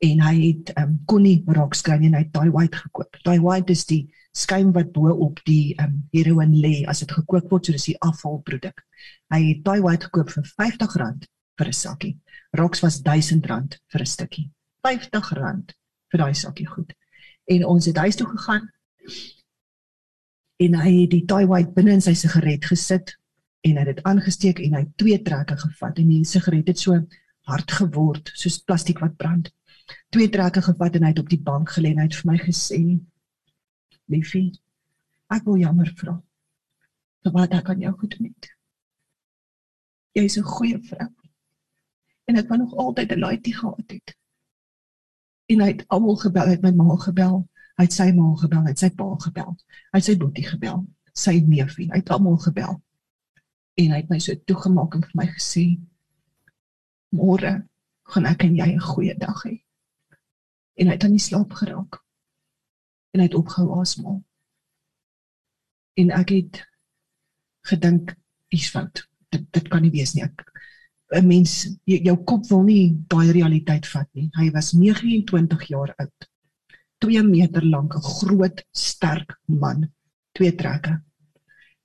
[0.00, 3.16] en hy het um Connie rock skyn en hy het daai white gekoop.
[3.24, 7.50] Daai white is die skyn wat bo op die um heroin lê as dit gekook
[7.50, 8.84] word so dis die afvalproduk
[9.32, 11.26] hy het daai white gekoop vir R50
[11.58, 12.16] vir 'n sakkie.
[12.56, 14.50] Rocks was R1000 vir 'n stukkie.
[14.86, 15.74] R50
[16.10, 16.92] vir daai sakkie goed.
[17.46, 18.70] En ons het huis toe gegaan
[20.58, 23.16] en hy het die tie white binne in sy sigaret gesit
[23.62, 26.98] en hy het dit aangesteek en hy twee trekke gevat en die sigaret het so
[27.42, 29.50] hard geword soos plastiek wat brand.
[30.10, 32.38] Twee trekke gevat en hy het op die bank gelê en hy het vir my
[32.38, 32.80] gesê:
[34.08, 34.52] "Liefie,
[35.30, 36.16] ek wil jammer vra.
[37.24, 38.50] Vir wat ek aan jou goed met.
[40.14, 41.10] Jy is 'n goeie vrou.
[42.26, 44.16] En ek wou nog altyd 'n laaitjie gehad het."
[45.46, 48.62] En hy het almal gebel, hy het my ma gebel, hy het sy ma gebel,
[48.62, 49.56] hy het sy pa gebel,
[49.92, 52.82] hy het sy boetie gebel, sy neefie, hy het almal gebel
[53.78, 55.64] en hy het my so toegemaak en vir my gesê
[57.14, 57.52] môre
[58.12, 59.54] gaan ek en jy 'n goeie dag hê.
[60.78, 62.00] En hy het aan die slaap geraak.
[63.14, 64.20] En hy het opgehou asemhaal.
[65.98, 66.62] En ek het
[67.66, 68.14] gedink
[68.54, 69.02] iets fout.
[69.34, 70.24] Dit dit kan nie wees nie.
[70.24, 70.44] Ek
[71.18, 71.52] 'n mens
[71.84, 74.28] jou kop wil nie daai realiteit vat nie.
[74.36, 76.28] Hy was 29 jaar oud.
[76.98, 79.92] 2 meter lank, 'n groot, sterk man,
[80.32, 81.02] twee trekke.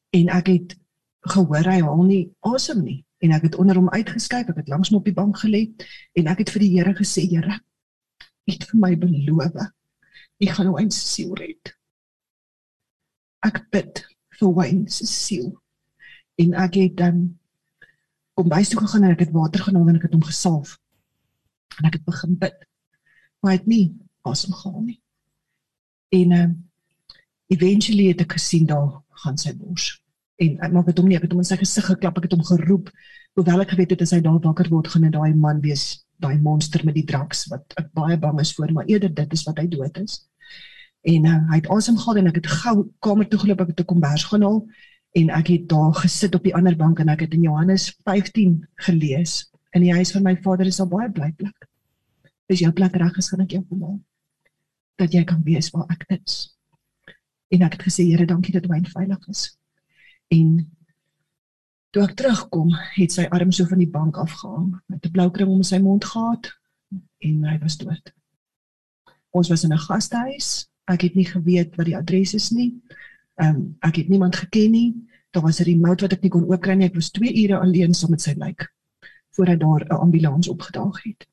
[0.09, 0.77] En ek het
[1.21, 4.89] gehoor hy haal nie asem nie en ek het onder hom uitgeskuif ek het langs
[4.91, 5.69] hom op die bank gelê
[6.19, 7.59] en ek het vir die Here gesê Here
[8.49, 9.55] het vir my beloof
[10.43, 11.73] ek gaan Wayne se siel red.
[13.45, 14.03] Ek bid
[14.39, 15.51] vir Wayne se siel.
[16.41, 17.23] En ek het dan
[18.33, 20.77] kom bys toe gegaan en ek het water geneem en ek het hom gesalf.
[21.79, 22.55] En ek het begin bid.
[23.41, 23.85] Maar hy het nie
[24.27, 24.99] asem gehaal nie.
[26.13, 26.49] En uh,
[27.53, 29.91] eventually het ek gesien daar gaan sy bors.
[30.41, 32.35] En ek maak dit hom nie ek het hom in sy gesig geklap ek het
[32.37, 32.89] hom geroep.
[33.37, 36.37] Hoewel ek geweet het as hy daar wakker word gaan dit daai man wees daai
[36.41, 39.59] monster met die draks wat ek baie bang is voor maar eerder dit is wat
[39.59, 40.21] hy dood is.
[41.03, 43.81] En uh, hy het asem gehaal en ek het gou kamer toe geloop ek het
[43.81, 44.65] 'n kombers gaan haal
[45.13, 48.67] en ek het daar gesit op die ander bank en ek het in Johannes 15
[48.75, 49.51] gelees.
[49.73, 51.67] In die huis van my vader is al baie bly plek
[52.53, 53.99] dis jou plek reg is gaan ek jou kom haal
[55.01, 56.53] dat jy kan weet waar ek is.
[57.53, 59.41] En ek het gesê Here dankie dat hy veilig is.
[60.29, 60.51] En
[61.93, 65.49] toe ek terugkom het sy arm so van die bank afgehang met 'n blou kring
[65.49, 66.49] om sy mond gehad
[67.21, 68.13] en hy was dood.
[69.31, 72.73] Ons was in 'n gastehuis ek het nie geweet wat die adres is nie.
[73.41, 74.93] Um, ek het niemand geken nie.
[75.31, 76.87] Daar was 'n remote wat ek nie kon oopkry nie.
[76.87, 78.71] Ek was 2 ure alleen saam met sy lijk
[79.35, 81.27] voordat daar 'n ambulans opgedaag het.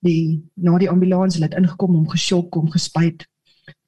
[0.00, 3.26] Die na die ambulans het ingekom om geskok om gespuit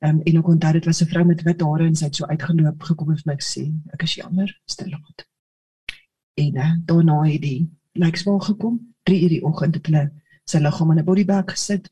[0.01, 2.27] Um, en ek onthou dit was 'n vrou met wit hare en sy het so
[2.27, 5.27] uitgeloop gekom en vir my gesê ek is jammer, stil laat.
[6.37, 10.05] En uh, daarna het die lykswaal gekom, 3 uur die oggend het hulle
[10.45, 11.89] sy liggaam in 'n bodybag gesit.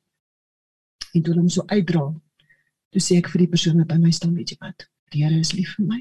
[1.14, 2.04] En toe hom so uitdra.
[2.90, 4.88] Toe sê ek vir die persoon wat by my staan, weet jy wat?
[5.10, 6.00] Die Here is lief vir my.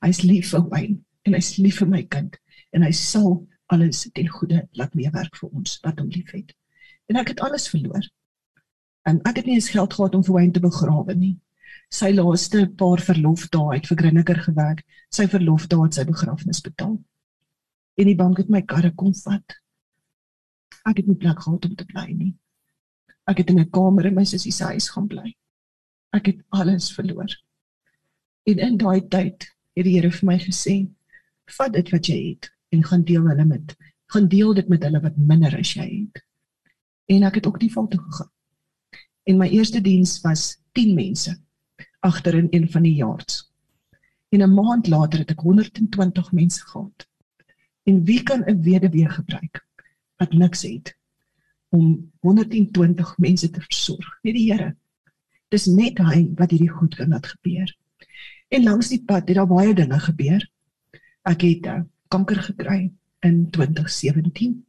[0.00, 0.84] Hy is lief vir my
[1.26, 2.38] en hy is lief vir my kind
[2.72, 6.54] en hy sal alles ten goeie laat meewerk vir ons wat hom liefhet.
[7.10, 8.08] En ek het alles verloor.
[9.04, 11.36] En ek het nie eens geld gehad om vir Wayne te begrawe nie.
[11.90, 14.84] Sy laaste paar verlofdae het vir Grinniker gewerk.
[15.10, 16.98] Sy verlofdae het sy begrafnis betaal.
[18.00, 19.56] En die bank het my karre kom vat.
[20.88, 22.32] Ek het nie plek gehad om te bly nie.
[23.28, 25.34] Ek het in 'n kamer in my sussie se huis gaan bly.
[26.12, 27.30] Ek het alles verloor.
[28.46, 30.88] En in daai tyd het die Here vir my gesê:
[31.46, 35.00] "Vat dit wat jy het en gaan deel hulle met gaan deel dit met hulle
[35.00, 36.24] wat minder as jy het."
[37.06, 38.30] En ek het ook nie fout gegaan
[39.30, 41.36] en my eerste diens was 10 mense
[42.00, 43.50] agter in een van die jaards.
[44.28, 47.09] En 'n maand later het ek 120 mense gehad.
[47.82, 49.66] En wie kan 'n weduwee gebruik
[50.16, 50.96] wat niks het
[51.68, 54.18] om 120 mense te versorg?
[54.22, 54.76] Net die Here.
[55.48, 57.76] Dis net hy wat hierdie goed kan laat gebeur.
[58.48, 60.50] En langs die pad het daar baie dinge gebeur.
[61.22, 64.66] Ek het uh, kanker gekry in 2017.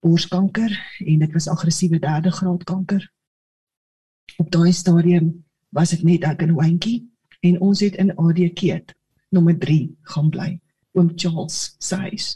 [0.00, 3.12] Borskanker en dit was aggressiewe derde graad kanker.
[4.36, 7.10] Op daai stadium was dit net ek en Wynkie
[7.40, 8.94] en ons het in ADK
[9.28, 10.61] nommer 3 gaan bly
[10.92, 12.28] oom Charles se huis.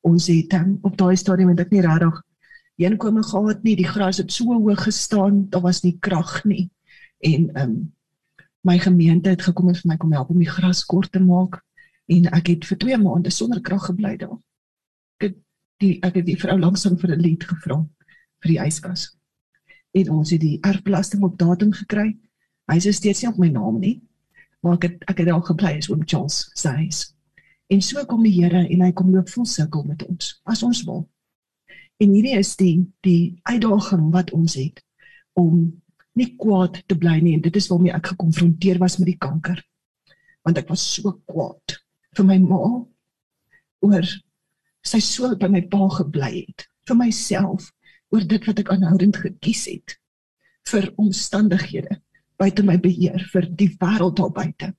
[0.00, 2.20] Ons het um, op daai stadium het ek nie regtig
[2.80, 3.76] heenkome gehad nie.
[3.78, 6.70] Die gras het so hoog gestaan, daar was nie krag nie.
[7.22, 7.92] En ehm um,
[8.62, 11.56] my gemeente het gekom en vir my kom help om die gras kort te maak
[12.14, 14.36] en ek het vir 2 maande sonder krag gebly daar.
[15.18, 15.38] Ek het
[15.82, 17.80] die ek het die vrou langsaan vir 'n lied gevra
[18.42, 19.16] vir die yskas.
[19.98, 22.16] En ons het die erfbelasting op datum gekry.
[22.70, 24.00] Hy is steeds nie op my naam nie.
[24.60, 27.14] Maar ek het ek het al gebly as oom Charles se huis.
[27.72, 30.82] En so kom die Here en hy kom loop vol sirkel met ons as ons
[30.84, 31.06] wil.
[32.02, 32.74] En hierdie is die
[33.06, 34.82] die uitdaging wat ons het
[35.40, 35.70] om
[36.18, 39.62] nie kwaad te bly nie en dit is waarmee ek gekonfronteer was met die kanker.
[40.44, 41.78] Want ek was so kwaad
[42.18, 42.60] vir my ma
[43.86, 44.12] oor
[44.84, 47.70] sy so by my pa gebly het, vir myself
[48.12, 49.96] oor dit wat ek aanhoudend gekies het
[50.68, 52.02] vir omstandighede
[52.42, 54.74] buite my beheer vir die wêreld daar buite.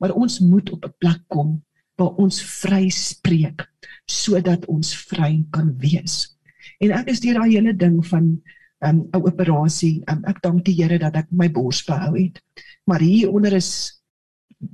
[0.00, 1.60] Maar ons moet op 'n plek kom
[2.00, 3.66] waar ons vry spreek
[4.10, 6.34] sodat ons vry kan wees.
[6.82, 8.38] En ek is deur daai hele ding van
[8.82, 10.02] 'n um, operasie.
[10.10, 12.42] Um, ek dank die Here dat ek my bors behou het.
[12.86, 14.02] Maar hier onder is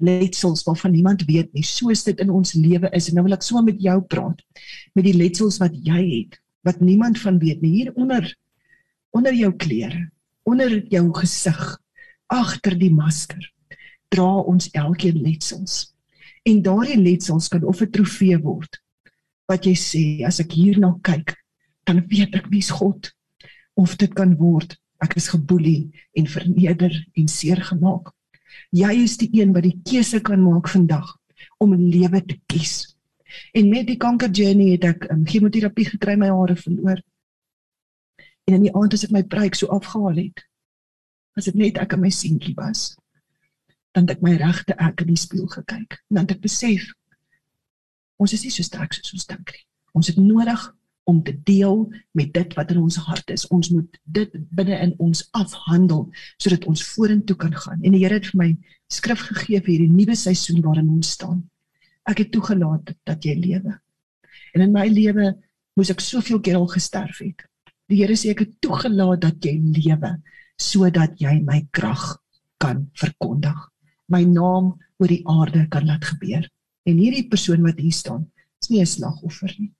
[0.00, 1.62] letsels waarvan niemand weet nie.
[1.62, 4.40] Soos dit in ons lewe is en nou wil ek sommer met jou praat.
[4.94, 7.72] Met die letsels wat jy het, wat niemand van weet nie.
[7.82, 8.36] Hier onder
[9.10, 10.10] onder jou klere,
[10.44, 11.78] onder jou gesig,
[12.28, 13.44] agter die masker
[14.12, 15.94] dra ons elkeen letsels
[16.48, 18.80] en daardie letsels kan of 'n trofee word.
[19.48, 21.36] Wat jy sê as ek hierna kyk
[21.84, 23.12] dan weet ek wie's God.
[23.76, 28.12] Of dit kan word ek is geboelie en verneder en seer gemaak
[28.74, 31.16] jy is die een wat die keuse kan maak vandag
[31.58, 32.96] om 'n lewe te kies.
[33.52, 37.02] En met die kanker journey het ek um, chemoterapie gekry my hare verloor.
[38.46, 40.44] En in die aand as ek my preek so afgehaal het
[41.36, 42.96] as dit net ek en my seentjie was
[43.96, 46.90] dan het ek my regte ek in die spieël gekyk en dan het ek besef
[48.18, 49.64] ons is nie so sterk soos ons dink nie.
[49.96, 50.64] Ons het nodig
[51.08, 51.86] om te deel
[52.18, 53.46] met dit wat in ons hart is.
[53.54, 56.04] Ons moet dit binne in ons afhandel
[56.36, 57.80] sodat ons vorentoe kan gaan.
[57.80, 58.48] En die Here het vir my
[58.92, 61.40] skrif gegee vir hierdie nuwe seisoen waarin ons staan.
[62.08, 63.78] Ek het toegelaat dat jy lewe.
[64.52, 65.32] En in my lewe
[65.78, 67.46] moes ek soveel keer al gesterf het.
[67.88, 70.18] Die Here sê ek het toegelaat dat jy lewe
[70.60, 72.18] sodat jy my krag
[72.60, 73.58] kan verkondig
[74.08, 76.48] my naam oor die aarde kan laat gebeur.
[76.88, 78.30] En hierdie persoon wat hier staan,
[78.62, 79.72] is nie 'n slagoffer nie.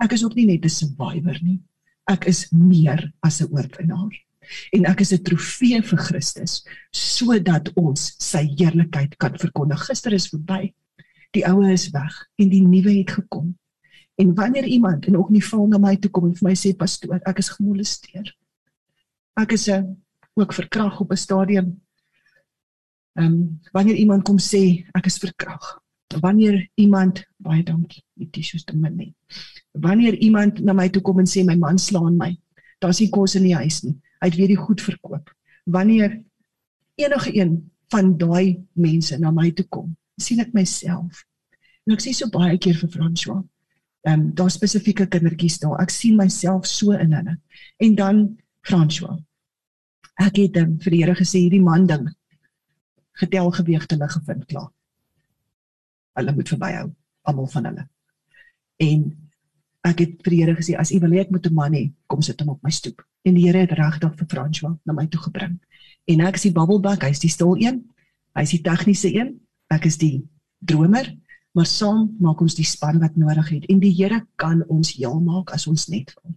[0.00, 1.60] Ek is ook nie net 'n survivor nie.
[2.06, 4.12] Ek is meer as 'n oorwinnaar.
[4.72, 9.86] En ek is 'n trofee vir Christus sodat ons sy heerlikheid kan verkondig.
[9.86, 10.72] Gister is verby.
[11.32, 13.56] Die oue is weg en die nuwe het gekom.
[14.16, 16.74] En wanneer iemand en ook nie val na my toe kom en vir my sê
[16.76, 18.34] pastoor, ek is gemolesteer.
[19.36, 19.96] Ek is 'n
[20.34, 21.80] ook verkrag op 'n stadium
[23.20, 25.64] Ehm um, wanneer iemand kom sê ek is verkrag.
[26.20, 29.10] Wanneer iemand baie dankie, die tissues te min nie.
[29.76, 32.32] Wanneer iemand na my toe kom en sê my man slaan my.
[32.80, 33.92] Daar's nie kos in die huis nie.
[34.22, 35.28] Hy het weer die goed verkoop.
[35.68, 36.16] Wanneer
[36.96, 37.58] enige een
[37.92, 41.24] van daai mense na my toe kom, sien ek myself.
[41.84, 43.42] En ek sê so baie keer vir François,
[44.08, 45.76] ehm um, daar spesifieke kindertjies daar.
[45.84, 47.36] Ek sien myself so in hulle.
[47.84, 48.24] En dan
[48.64, 49.18] François.
[50.16, 52.08] Ek het hom vir die Here gesê hierdie man ding
[53.20, 54.70] getel geweeg hulle gevind klaar.
[56.18, 56.88] Hulle moet verbyhou,
[57.28, 57.84] almal van hulle.
[58.80, 59.04] En
[59.86, 61.92] ek het vir die Here gesê as u wil hê ek moet 'n man hê,
[62.06, 63.04] kom sit hom op my stoep.
[63.24, 65.58] En die Here het regtig vir François na my toe gebring.
[66.06, 67.84] En ek is die babbelbak, hy's die stil een.
[68.34, 69.40] Hy's die tegniese een.
[69.70, 70.24] Ek is die
[70.58, 71.16] dromer,
[71.52, 73.64] maar saam maak ons die span wat nodig het.
[73.68, 76.34] En die Here kan ons heel maak as ons net wil.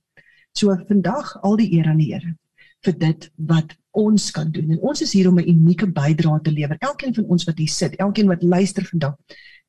[0.54, 2.36] So vandag al die eer aan die Here
[2.84, 4.71] vir dit wat ons kan doen.
[4.73, 6.75] En ons is hier om 'n unieke bydrae te lewer.
[6.79, 9.15] Elkeen van ons wat hier sit, elkeen wat luister vandag,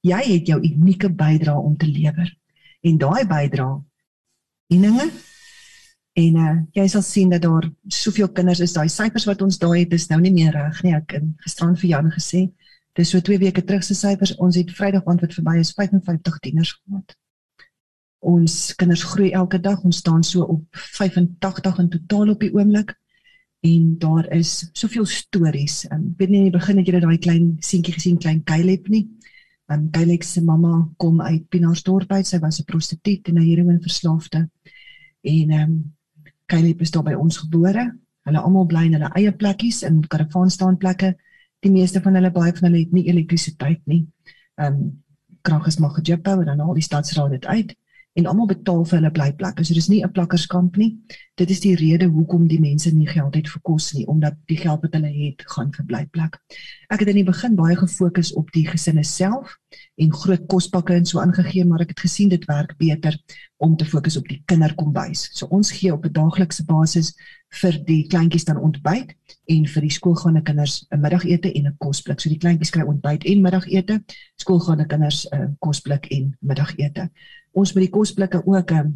[0.00, 2.36] jy het jou unieke bydrae om te lewer.
[2.80, 3.82] En daai bydrae
[4.66, 5.10] dinge
[6.12, 8.72] en uh, jy sal sien dat daar soveel kinders is.
[8.72, 10.94] Daai syfers wat ons daai het is nou nie meer reg nie.
[10.94, 12.46] Ek het gisterand vir Jan gesê,
[12.94, 14.36] dis so 2 weke terug se syfers.
[14.38, 17.16] Ons het Vrydag aand wat verby is 55 tieners gehad.
[18.24, 19.82] Ons kinders groei elke dag.
[19.84, 22.94] Ons staan so op 85 in totaal op die oomblik
[23.64, 25.84] en daar is soveel stories.
[25.88, 28.90] Ek um, weet nie in die begin het jy daai klein seentjie gesien, klein Kylep
[28.92, 29.06] nie.
[29.72, 32.28] Um Kylep se mamma kom uit Pienaardsdorp uit.
[32.28, 34.48] Sy was 'n prostituut en 'n heroïne verslaafde.
[35.22, 35.72] En um
[36.46, 37.86] Kylep is daar by ons gebore.
[38.28, 41.16] Hulle almal bly in hulle eie plekkies in karavaan staan plekke.
[41.60, 44.04] Die meeste van hulle baie van hulle het nie elektrisiteit nie.
[44.60, 45.02] Ehm um,
[45.44, 47.74] krag is maar gejipou en dan al die stadsraad dit uit
[48.14, 49.64] en almal betaal vir hulle blyplekke.
[49.66, 50.98] So dis nie 'n plakkerskamp nie.
[51.36, 54.56] Dit is die rede hoekom die mense nie geld het vir kos nie, omdat die
[54.56, 56.38] geld wat hulle het gaan vir blyplek.
[56.90, 59.56] Ek het in die begin baie gefokus op die gesinne self
[59.96, 63.18] en groot kospakke en so aangegee, maar ek het gesien dit werk beter
[63.56, 65.30] om te fokus op die kinderkombuis.
[65.32, 67.14] So ons gee op 'n daaglikse basis
[67.50, 69.14] vir die kleintjies dan ontbyt
[69.46, 72.20] en vir die skoolgaande kinders 'n middagete en 'n kosblik.
[72.20, 74.04] So die kleintjies kry ontbyt en middagete,
[74.36, 77.10] skoolgaande kinders 'n uh, kosblik en middagete
[77.54, 78.94] ons met die kosblikke ook um,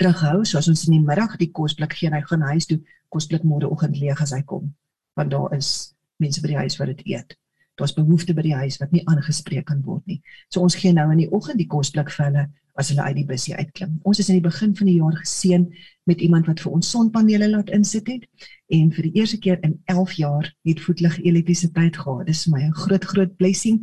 [0.00, 0.44] terughou.
[0.44, 2.80] So as ons in die middag die kosblik gee en hy gaan huis toe,
[3.14, 4.72] kosblik môreoggend leeg as hy kom.
[5.18, 7.36] Want daar is mense by die huis wat dit eet.
[7.78, 10.20] Daar's behoeftes by die huis wat nie aangespreek kan word nie.
[10.52, 12.44] So ons gee nou in die oggend die kosblik vir hulle
[12.78, 13.98] as hulle uit die busie uitklim.
[14.02, 15.66] Ons is in die begin van die jaar geseën
[16.10, 18.26] met iemand wat vir ons sonpanele laat insit het
[18.74, 22.26] en vir die eerste keer in 11 jaar het voetlig elektrisiteit gehad.
[22.26, 23.78] Dis vir my 'n groot groot blessing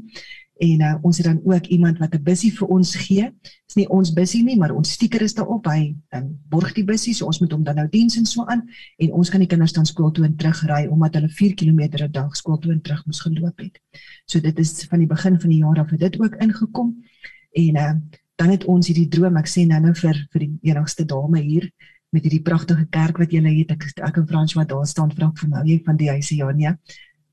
[0.62, 3.32] en uh, ons het dan ook iemand wat 'n bussie vir ons gee.
[3.66, 5.66] Dis nie ons bussie nie, maar ons stiker is daarop.
[5.66, 8.62] Hy um, borg die bussie, so ons moet hom dan nou diens en so aan
[8.98, 11.82] en ons kan die kinders dan skool toe en terug ry omdat hulle 4 km
[11.82, 13.80] 'n dag skool toe en terug moes geloop het.
[14.26, 17.04] So dit is van die begin van die jaar af het dit ook ingekom.
[17.52, 17.94] En uh,
[18.36, 21.72] dan het ons hierdie droom, ek sê nou-nou vir vir die enigste dame hier
[22.12, 23.72] met hierdie pragtige kerk wat julle het.
[23.72, 26.74] Ek ek en Frans wat daar staan vra vir my van die huisie ja nee.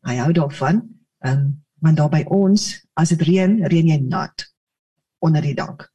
[0.07, 0.83] Hy hou daarvan.
[1.25, 4.45] Ehm um, want daar by ons as dit reën, reën jy nat
[5.25, 5.89] onder die dak.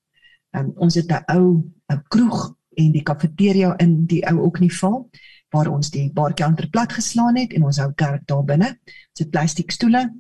[0.54, 5.10] Um, ons het 'n ou 'n kroeg en die kafeteria in die ou Oknieval
[5.52, 8.70] waar ons die barkanter plat geslaan het en ons hou kerk daar binne.
[9.10, 10.14] Ons het plastiek stoele.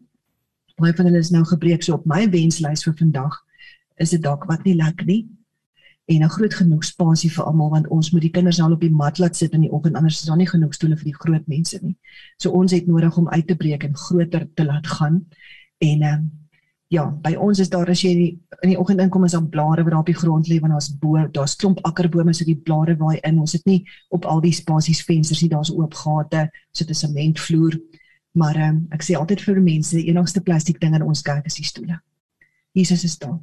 [0.77, 3.33] Baie van hulle is nou gebreek so op my wenslys vir vandag
[3.95, 5.27] is dit dalk wat nie lekker nie
[6.05, 8.91] en 'n groot genoeg spasie vir almal want ons moet die kinders al op die
[8.91, 11.47] mat laat sit in die oggend anders is daar nie genoeg stoele vir die groot
[11.47, 11.97] mense nie.
[12.37, 15.25] So ons het nodig om uit te breek en groter te laat gaan.
[15.77, 16.31] En ehm um,
[16.87, 19.47] ja, by ons is daar as jy in die, in die oggend inkom is daar
[19.49, 22.59] blare wat daar op die grond lê want daar's bo, daar's klomp akkerbome so die
[22.59, 23.39] blare waai in.
[23.39, 27.03] Ons het nie op al die spasies vensters nie, daar's oop gate, so dit is
[27.03, 27.79] 'n sementvloer.
[28.31, 31.45] Maar ehm um, ek sê altyd vir mense, die enigste plastiek ding in ons kerk
[31.45, 32.01] is die stoele.
[32.73, 33.39] Jesus is daar.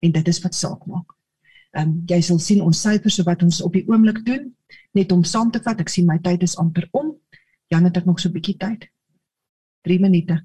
[0.00, 1.17] En dit is wat saak maak.
[1.76, 4.54] Ehm um, jy sal sien ons syfers so wat ons op die oomblik doen
[4.96, 5.80] net om saam te vat.
[5.80, 7.12] Ek sien my tyd is amper om.
[7.68, 8.88] Jan het ek nog so 'n bietjie tyd.
[9.84, 10.44] 3 minute.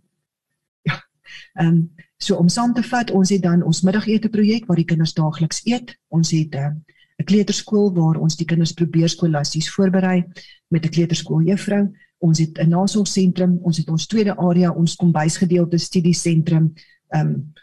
[1.53, 4.87] Ehm um, so om saam te vat, ons het dan ons middagete projek waar die
[4.87, 5.97] kinders daagliks eet.
[6.09, 10.23] Ons het 'n uh, kleuterskool waar ons die kinders probeer skolasties voorberei
[10.67, 11.91] met 'n kleuterskooljuffrou.
[12.17, 16.73] Ons het 'n nasorgsentrum, ons het ons tweede area, ons kombuisgedeelte studiesentrum.
[17.09, 17.53] Ehm um,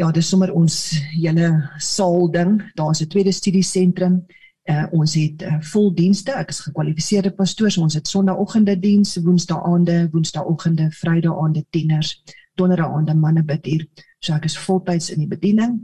[0.00, 0.76] ja, dis sommer ons
[1.12, 1.50] hele
[1.82, 2.60] saal ding.
[2.74, 4.26] Daar's 'n tweede studiesentrum.
[4.70, 6.32] Uh, ons het uh, vol dienste.
[6.32, 7.70] Ek is gekwalifiseerde pastoor.
[7.70, 12.22] So ons het Sondagoggende diens, Woensdaande, Woensdagoggende, Vrydaande tieners
[12.54, 13.86] donderdaande manne bid hier.
[14.18, 15.80] So ek is voltyds in die bediening.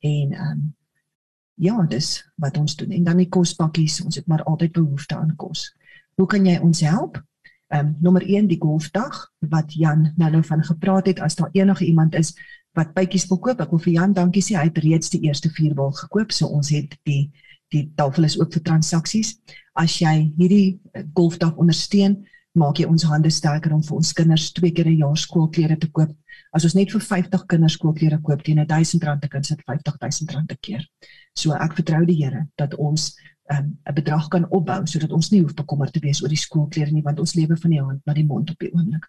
[0.00, 0.74] En ehm um,
[1.54, 2.90] ja, dis wat ons doen.
[2.90, 5.68] En dan die kospakkies, ons het maar altyd behoefte aan kos.
[6.14, 7.22] Hoe kan jy ons help?
[7.68, 11.52] Ehm um, nommer 1 die golfdag wat Jan nou nou van gepraat het as daar
[11.52, 12.34] enige iemand is
[12.78, 13.60] wat bytjies wil koop.
[13.60, 16.32] Ek wil vir Jan dankie sê hy het reeds die eerste 4 wil gekoop.
[16.32, 17.30] So ons het die
[17.72, 19.38] die tafel is oop vir transaksies.
[19.80, 20.78] As jy hierdie
[21.16, 22.18] golfdag ondersteun,
[22.52, 25.88] maak jy ons hande sterker om vir ons kinders twee keer 'n jaar skoolklere te
[25.88, 26.12] koop.
[26.52, 30.56] As ons net vir 50 kinders skoolklere koop teen R1000 te kan sit R50000 te
[30.60, 30.86] keer.
[31.34, 33.16] So ek vertrou die Here dat ons
[33.50, 36.90] um, 'n bedrag kan opbou sodat ons nie hoef bekommerd te wees oor die skoolklere
[36.90, 39.08] nie want ons lewe van die hand na die mond op die oomblik.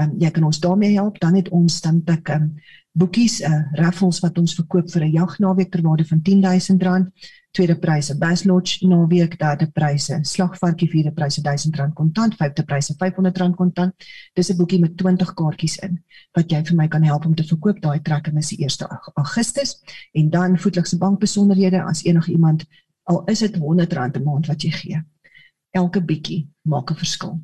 [0.00, 1.18] Ehm um, jy kan ons daarmee help.
[1.20, 2.54] Dan het ons dan ek um,
[2.98, 7.12] boekies, uh, raffles wat ons verkoop vir 'n jagnaweek ter waarde van R10000
[7.52, 9.38] tweede pryse Bass Lodge naweek.
[9.38, 10.88] Derde pryse slagvarkie.
[10.90, 12.36] Vierde pryse R1000 kontant.
[12.36, 13.94] Vyfde pryse R500 kontant.
[14.34, 17.44] Dis 'n boekie met 20 kaartjies in wat jy vir my kan help om te
[17.44, 17.80] verkoop.
[17.80, 19.82] Daai trekking is die 1 Augustus.
[20.12, 22.64] En dan voetlikse bankbesonderhede as enige iemand
[23.04, 25.04] al is dit R100 'n maand wat jy gee
[25.70, 27.40] elke bietjie maak 'n verskil.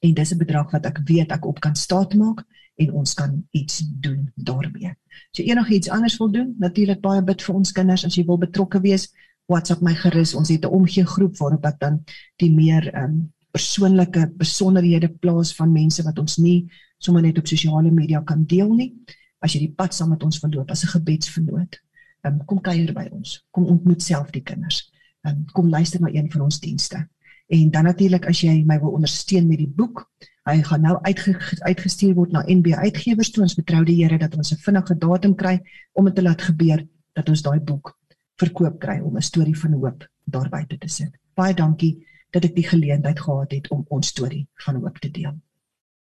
[0.00, 2.44] En dis 'n bedrag wat ek weet ek op kan staat maak
[2.78, 4.94] en ons kan iets doen daarmee.
[5.30, 8.80] So enigiets anders wil doen, natuurlik baie bid vir ons kinders as jy wil betrokke
[8.84, 9.08] wees,
[9.48, 10.34] WhatsApp my gerus.
[10.34, 12.04] Ons het 'n omgee groep waarop ek dan
[12.36, 16.68] die meer ehm um, persoonlike besonderhede plaas van mense wat ons nie
[16.98, 18.94] sommer net op sosiale media kan deel nie.
[19.40, 21.80] As jy die pad saam met ons verloop as 'n gebedsvernoot,
[22.24, 23.44] um, kom kuier by ons.
[23.50, 24.90] Kom ontmoet self die kinders.
[25.26, 27.08] Um, kom luister na een van ons dienste.
[27.48, 30.10] En dan natuurlik as jy my wil ondersteun met die boek,
[30.48, 33.42] hy gaan nou uitge, uitgestuur word na NB Uitgewers toe.
[33.44, 35.60] Ons betrou die Here dat ons 'n vinnige datum kry
[35.92, 37.96] om dit te laat gebeur dat ons daai boek
[38.40, 41.12] verkoop kry om 'n storie van hoop daar buite te sit.
[41.34, 45.34] Baie dankie dat ek die geleentheid gehad het om ons storie van hoop te deel.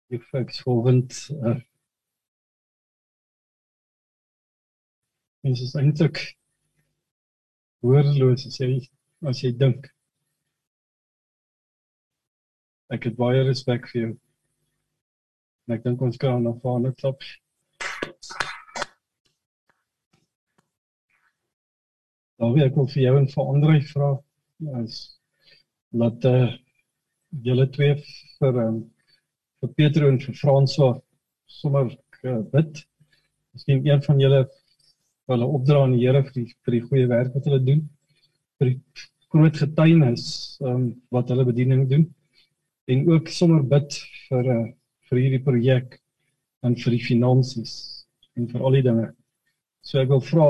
[0.09, 1.61] effects volgend uh
[5.45, 6.37] Dit is eintlik
[7.85, 8.79] woordeloos as jy
[9.29, 9.91] as jy dink.
[12.89, 14.13] Ek het baie respek vir jou.
[15.65, 17.23] En ek dink ons kan voor net klop.
[22.37, 24.11] Dan wil ek ook vir jou en vir ander vra
[24.81, 24.99] as
[25.95, 26.53] laat eh uh,
[27.47, 27.95] julle twee
[28.41, 28.77] vir um,
[29.61, 30.91] vir Petro en vir Franswa
[31.61, 32.85] sommer uh, bid.
[33.55, 34.45] Miskien een van julle
[35.33, 37.85] hulle opdra aan die Here vir die vir die goeie werk wat hulle doen.
[38.59, 38.81] vir die
[39.33, 40.25] groot getuienis
[40.63, 42.05] um, wat hulle bediening doen
[42.93, 43.97] en ook sommer bid
[44.29, 44.65] vir uh,
[45.15, 46.01] vir hierdie projek
[46.67, 47.75] en vir die finansies
[48.35, 49.09] en vir al die dinge.
[49.87, 50.49] So ek wil vra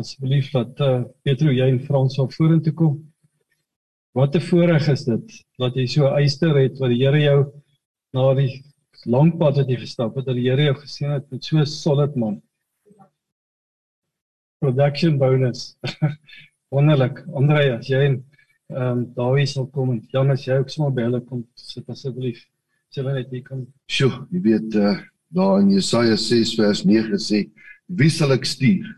[0.00, 3.00] asseblief dat uh, Petro jy en Frans op vorentoe kom.
[4.16, 7.52] Wat 'n voorreg is dit dat jy so eyster het wat die Here jou
[8.12, 8.62] na die
[9.06, 12.16] lang pad wat jy gestap het, dat die Here jou gesien het met so solid
[12.16, 12.42] man
[14.62, 15.76] production bonus.
[16.72, 17.24] Wonderlik.
[17.34, 18.20] Andre, as jy en
[18.72, 21.88] ehm um, Dawie sal kom en Jan as jy ook sommer by hulle kom sit
[21.92, 22.44] asseblief.
[22.92, 23.62] Sê hulle net jy kan.
[23.88, 24.98] Sjoe, jy weet uh,
[25.32, 27.46] daar in Jesaja 6 vers 9 sê,
[27.88, 28.90] wie sal ek stuur?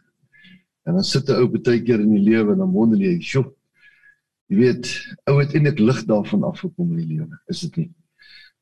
[0.82, 3.46] En dan sit 'n ou baie keer in die lewe en dan wonder jy, sjoe.
[4.50, 4.90] Jy weet,
[5.30, 7.88] ou het eintlik lig daarvan afgekom in die lewe, is dit nie?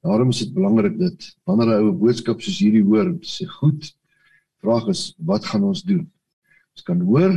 [0.04, 3.88] Daarom is dit belangrik dat wanneer 'n ou boodskap soos hierdie hoor, sê goed.
[4.60, 6.04] Vraag is, wat gaan ons doen?
[6.76, 7.32] Ons kan hoor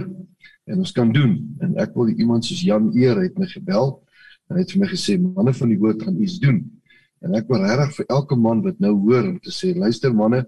[0.67, 1.55] en ons kan doen.
[1.61, 4.03] En ek wil iemand soos Jan Eer het my gebel
[4.49, 6.74] en het vir my gesê manne van die woord gaan iets doen.
[7.23, 10.43] En ek wil regtig vir elke man wat nou hoor om te sê luister manne,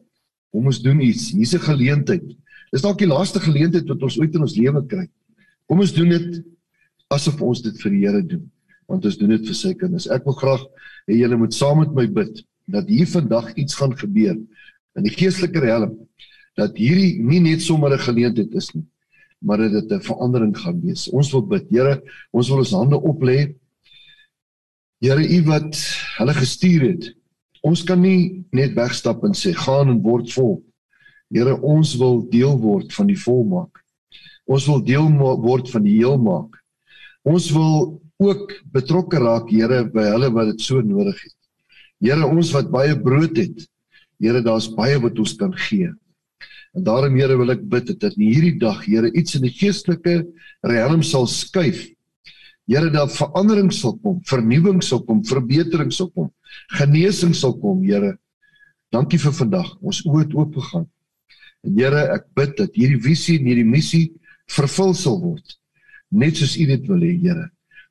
[0.51, 1.31] kom ons doen iets.
[1.31, 2.27] Hier's 'n geleentheid.
[2.71, 5.07] Dis dalk die laaste geleentheid wat ons ooit in ons lewe kry.
[5.67, 6.43] Kom ons doen dit
[7.09, 8.51] asof ons dit vir die Here doen.
[8.87, 10.07] Want ons doen dit vir sy kinders.
[10.07, 10.63] Ek wil graag
[11.07, 14.35] hê julle moet saam met my bid dat hier vandag iets gaan gebeur
[14.97, 15.95] in die geestelike riem
[16.57, 18.85] dat hierdie nie net sommer 'n geleentheid is nie,
[19.39, 21.07] maar dat dit 'n verandering gaan wees.
[21.09, 22.01] Ons wil bid, Here,
[22.33, 23.55] ons wil ons hande oplê.
[25.03, 25.77] Here, U wat
[26.17, 27.11] hulle gestuur het.
[27.65, 30.57] Ons kan nie net wegstap en sê gaan en word vol.
[31.33, 33.83] Here, ons wil deel word van die volmaak.
[34.47, 35.09] Ons wil deel
[35.43, 36.55] word van die heelmaak.
[37.27, 41.35] Ons wil ook betrokke raak, Here, by hulle wat dit so nodig het.
[42.01, 43.67] Here, ons wat baie brood het.
[44.23, 45.91] Here, daar's baie wat ons kan gee.
[46.73, 50.23] En daarom Here wil ek bid dat in hierdie dag Here iets in die geestelike
[50.65, 51.85] riem sal skuif.
[52.67, 56.27] Here dat verandering sal kom, vernuwing sal kom, verbetering sal kom,
[56.75, 58.17] genesing sal kom, Here.
[58.91, 59.69] Dankie vir vandag.
[59.79, 60.87] Ons oë het oop gegaan.
[61.63, 64.05] En Here, ek bid dat hierdie visie en hierdie missie
[64.51, 65.55] vervul sal word.
[66.11, 67.47] Net soos U dit wil hê, Here.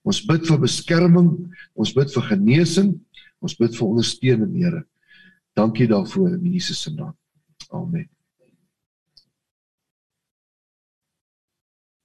[0.06, 1.30] Ons bid vir beskerming,
[1.74, 2.92] ons bid vir genesing,
[3.42, 4.84] ons bid vir ondersteuning, Here.
[5.56, 7.16] Dankie daarvoor in Jesus se naam.
[7.72, 8.15] Amen.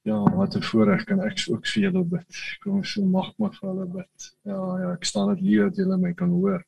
[0.04, 2.58] Ja, wat 'n voorreg kan ek ook vir julle bid.
[2.60, 4.36] Kom ons so mag maar vir hulle bid.
[4.42, 6.66] Ja, ja, ek staan net hier dat julle my kan hoor.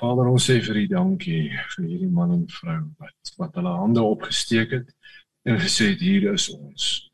[0.00, 4.02] Vader, ons sê vir U dankie vir hierdie man en vrou wat wat hulle hande
[4.02, 4.94] opgesteek het
[5.44, 7.10] en gesê het hier is ons.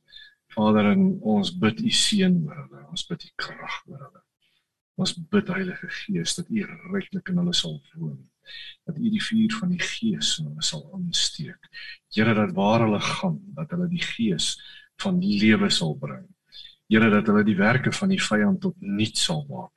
[0.55, 2.87] Vader, en ons bid U seën oor hulle.
[2.91, 4.23] Ons bid U krag oor hulle.
[4.95, 8.21] Ons bid Heilige Gees dat U ryklik in hulle sal woon
[8.87, 11.69] dat U die vuur van die Gees in hulle sal aansteek.
[12.15, 14.57] Here dat waar hulle gaan, dat hulle die Gees
[15.03, 16.27] van lewe sal bring.
[16.91, 19.71] Here dat hulle die werke van die vyand tot nul sal maak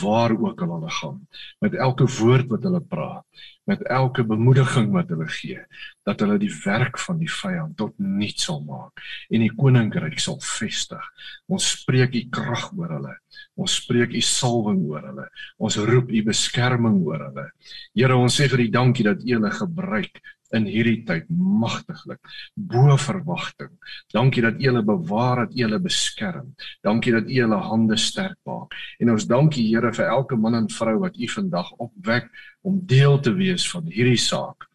[0.00, 1.16] waar ook al hulle gaan.
[1.58, 3.26] Met elke woord wat hulle praat
[3.70, 5.60] met elke bemoediging wat hulle gee
[6.08, 10.38] dat hulle die werk van die vyand tot nul sal maak en die koninkryk sal
[10.42, 11.04] vestig.
[11.50, 13.14] Ons spreek u krag oor hulle.
[13.60, 15.26] Ons spreek u salwing oor hulle.
[15.58, 17.46] Ons roep u beskerming oor hulle.
[17.94, 20.22] Here ons sê vir u dankie dat u hulle gebruik
[20.56, 22.20] in hierdie tyd magtiglik
[22.54, 23.72] bo verwagting.
[24.14, 26.54] Dankie dat U hulle bewaar, dat U hulle beskerm.
[26.86, 28.74] Dankie dat U hulle hande sterk maak.
[28.98, 32.30] En ons dankie Here vir elke man en vrou wat U vandag opwek
[32.66, 34.69] om deel te wees van hierdie saak.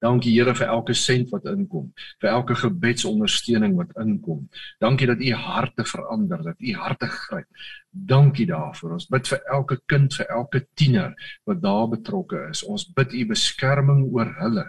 [0.00, 1.88] Dankie Here vir elke sent wat inkom,
[2.22, 4.46] vir elke gebedsondersteuning wat inkom.
[4.80, 7.66] Dankie dat U harte verander, dat U harte gryp.
[7.90, 8.94] Dankie daarvoor.
[8.98, 11.14] Ons bid vir elke kind, vir elke tiener
[11.48, 12.62] wat daar betrokke is.
[12.62, 14.68] Ons bid U beskerming oor hulle.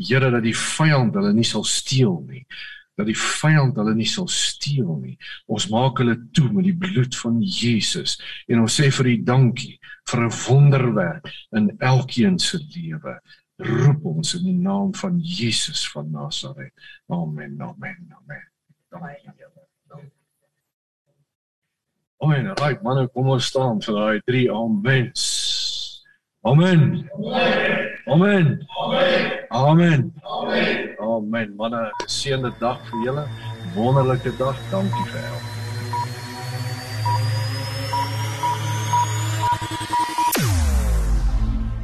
[0.00, 2.46] Here dat die vyand hulle nie sal steel nie
[3.00, 5.14] dat die vyand hulle nie sal steel nie.
[5.48, 8.18] Ons maak hulle toe met die bloed van Jesus
[8.50, 9.76] en ons sê vir U dankie
[10.10, 13.16] vir 'n wonderwerk in elkeen se lewe
[13.64, 16.72] roep ons in die naam van Jesus van Nasaret.
[17.08, 17.56] Amen.
[17.60, 18.08] Amen.
[18.18, 18.46] Amen.
[22.20, 22.54] Amen.
[22.60, 25.22] Right, manne, kom ons staan vir daai drie amens.
[26.44, 27.08] Amen.
[27.16, 27.86] Amen.
[28.06, 28.50] Amen.
[29.50, 30.04] Amen.
[31.00, 31.56] Amen.
[31.56, 33.24] Manne, geseënde dag vir julle.
[33.76, 34.60] Wonderlike dag.
[34.74, 35.59] Dankie vir help.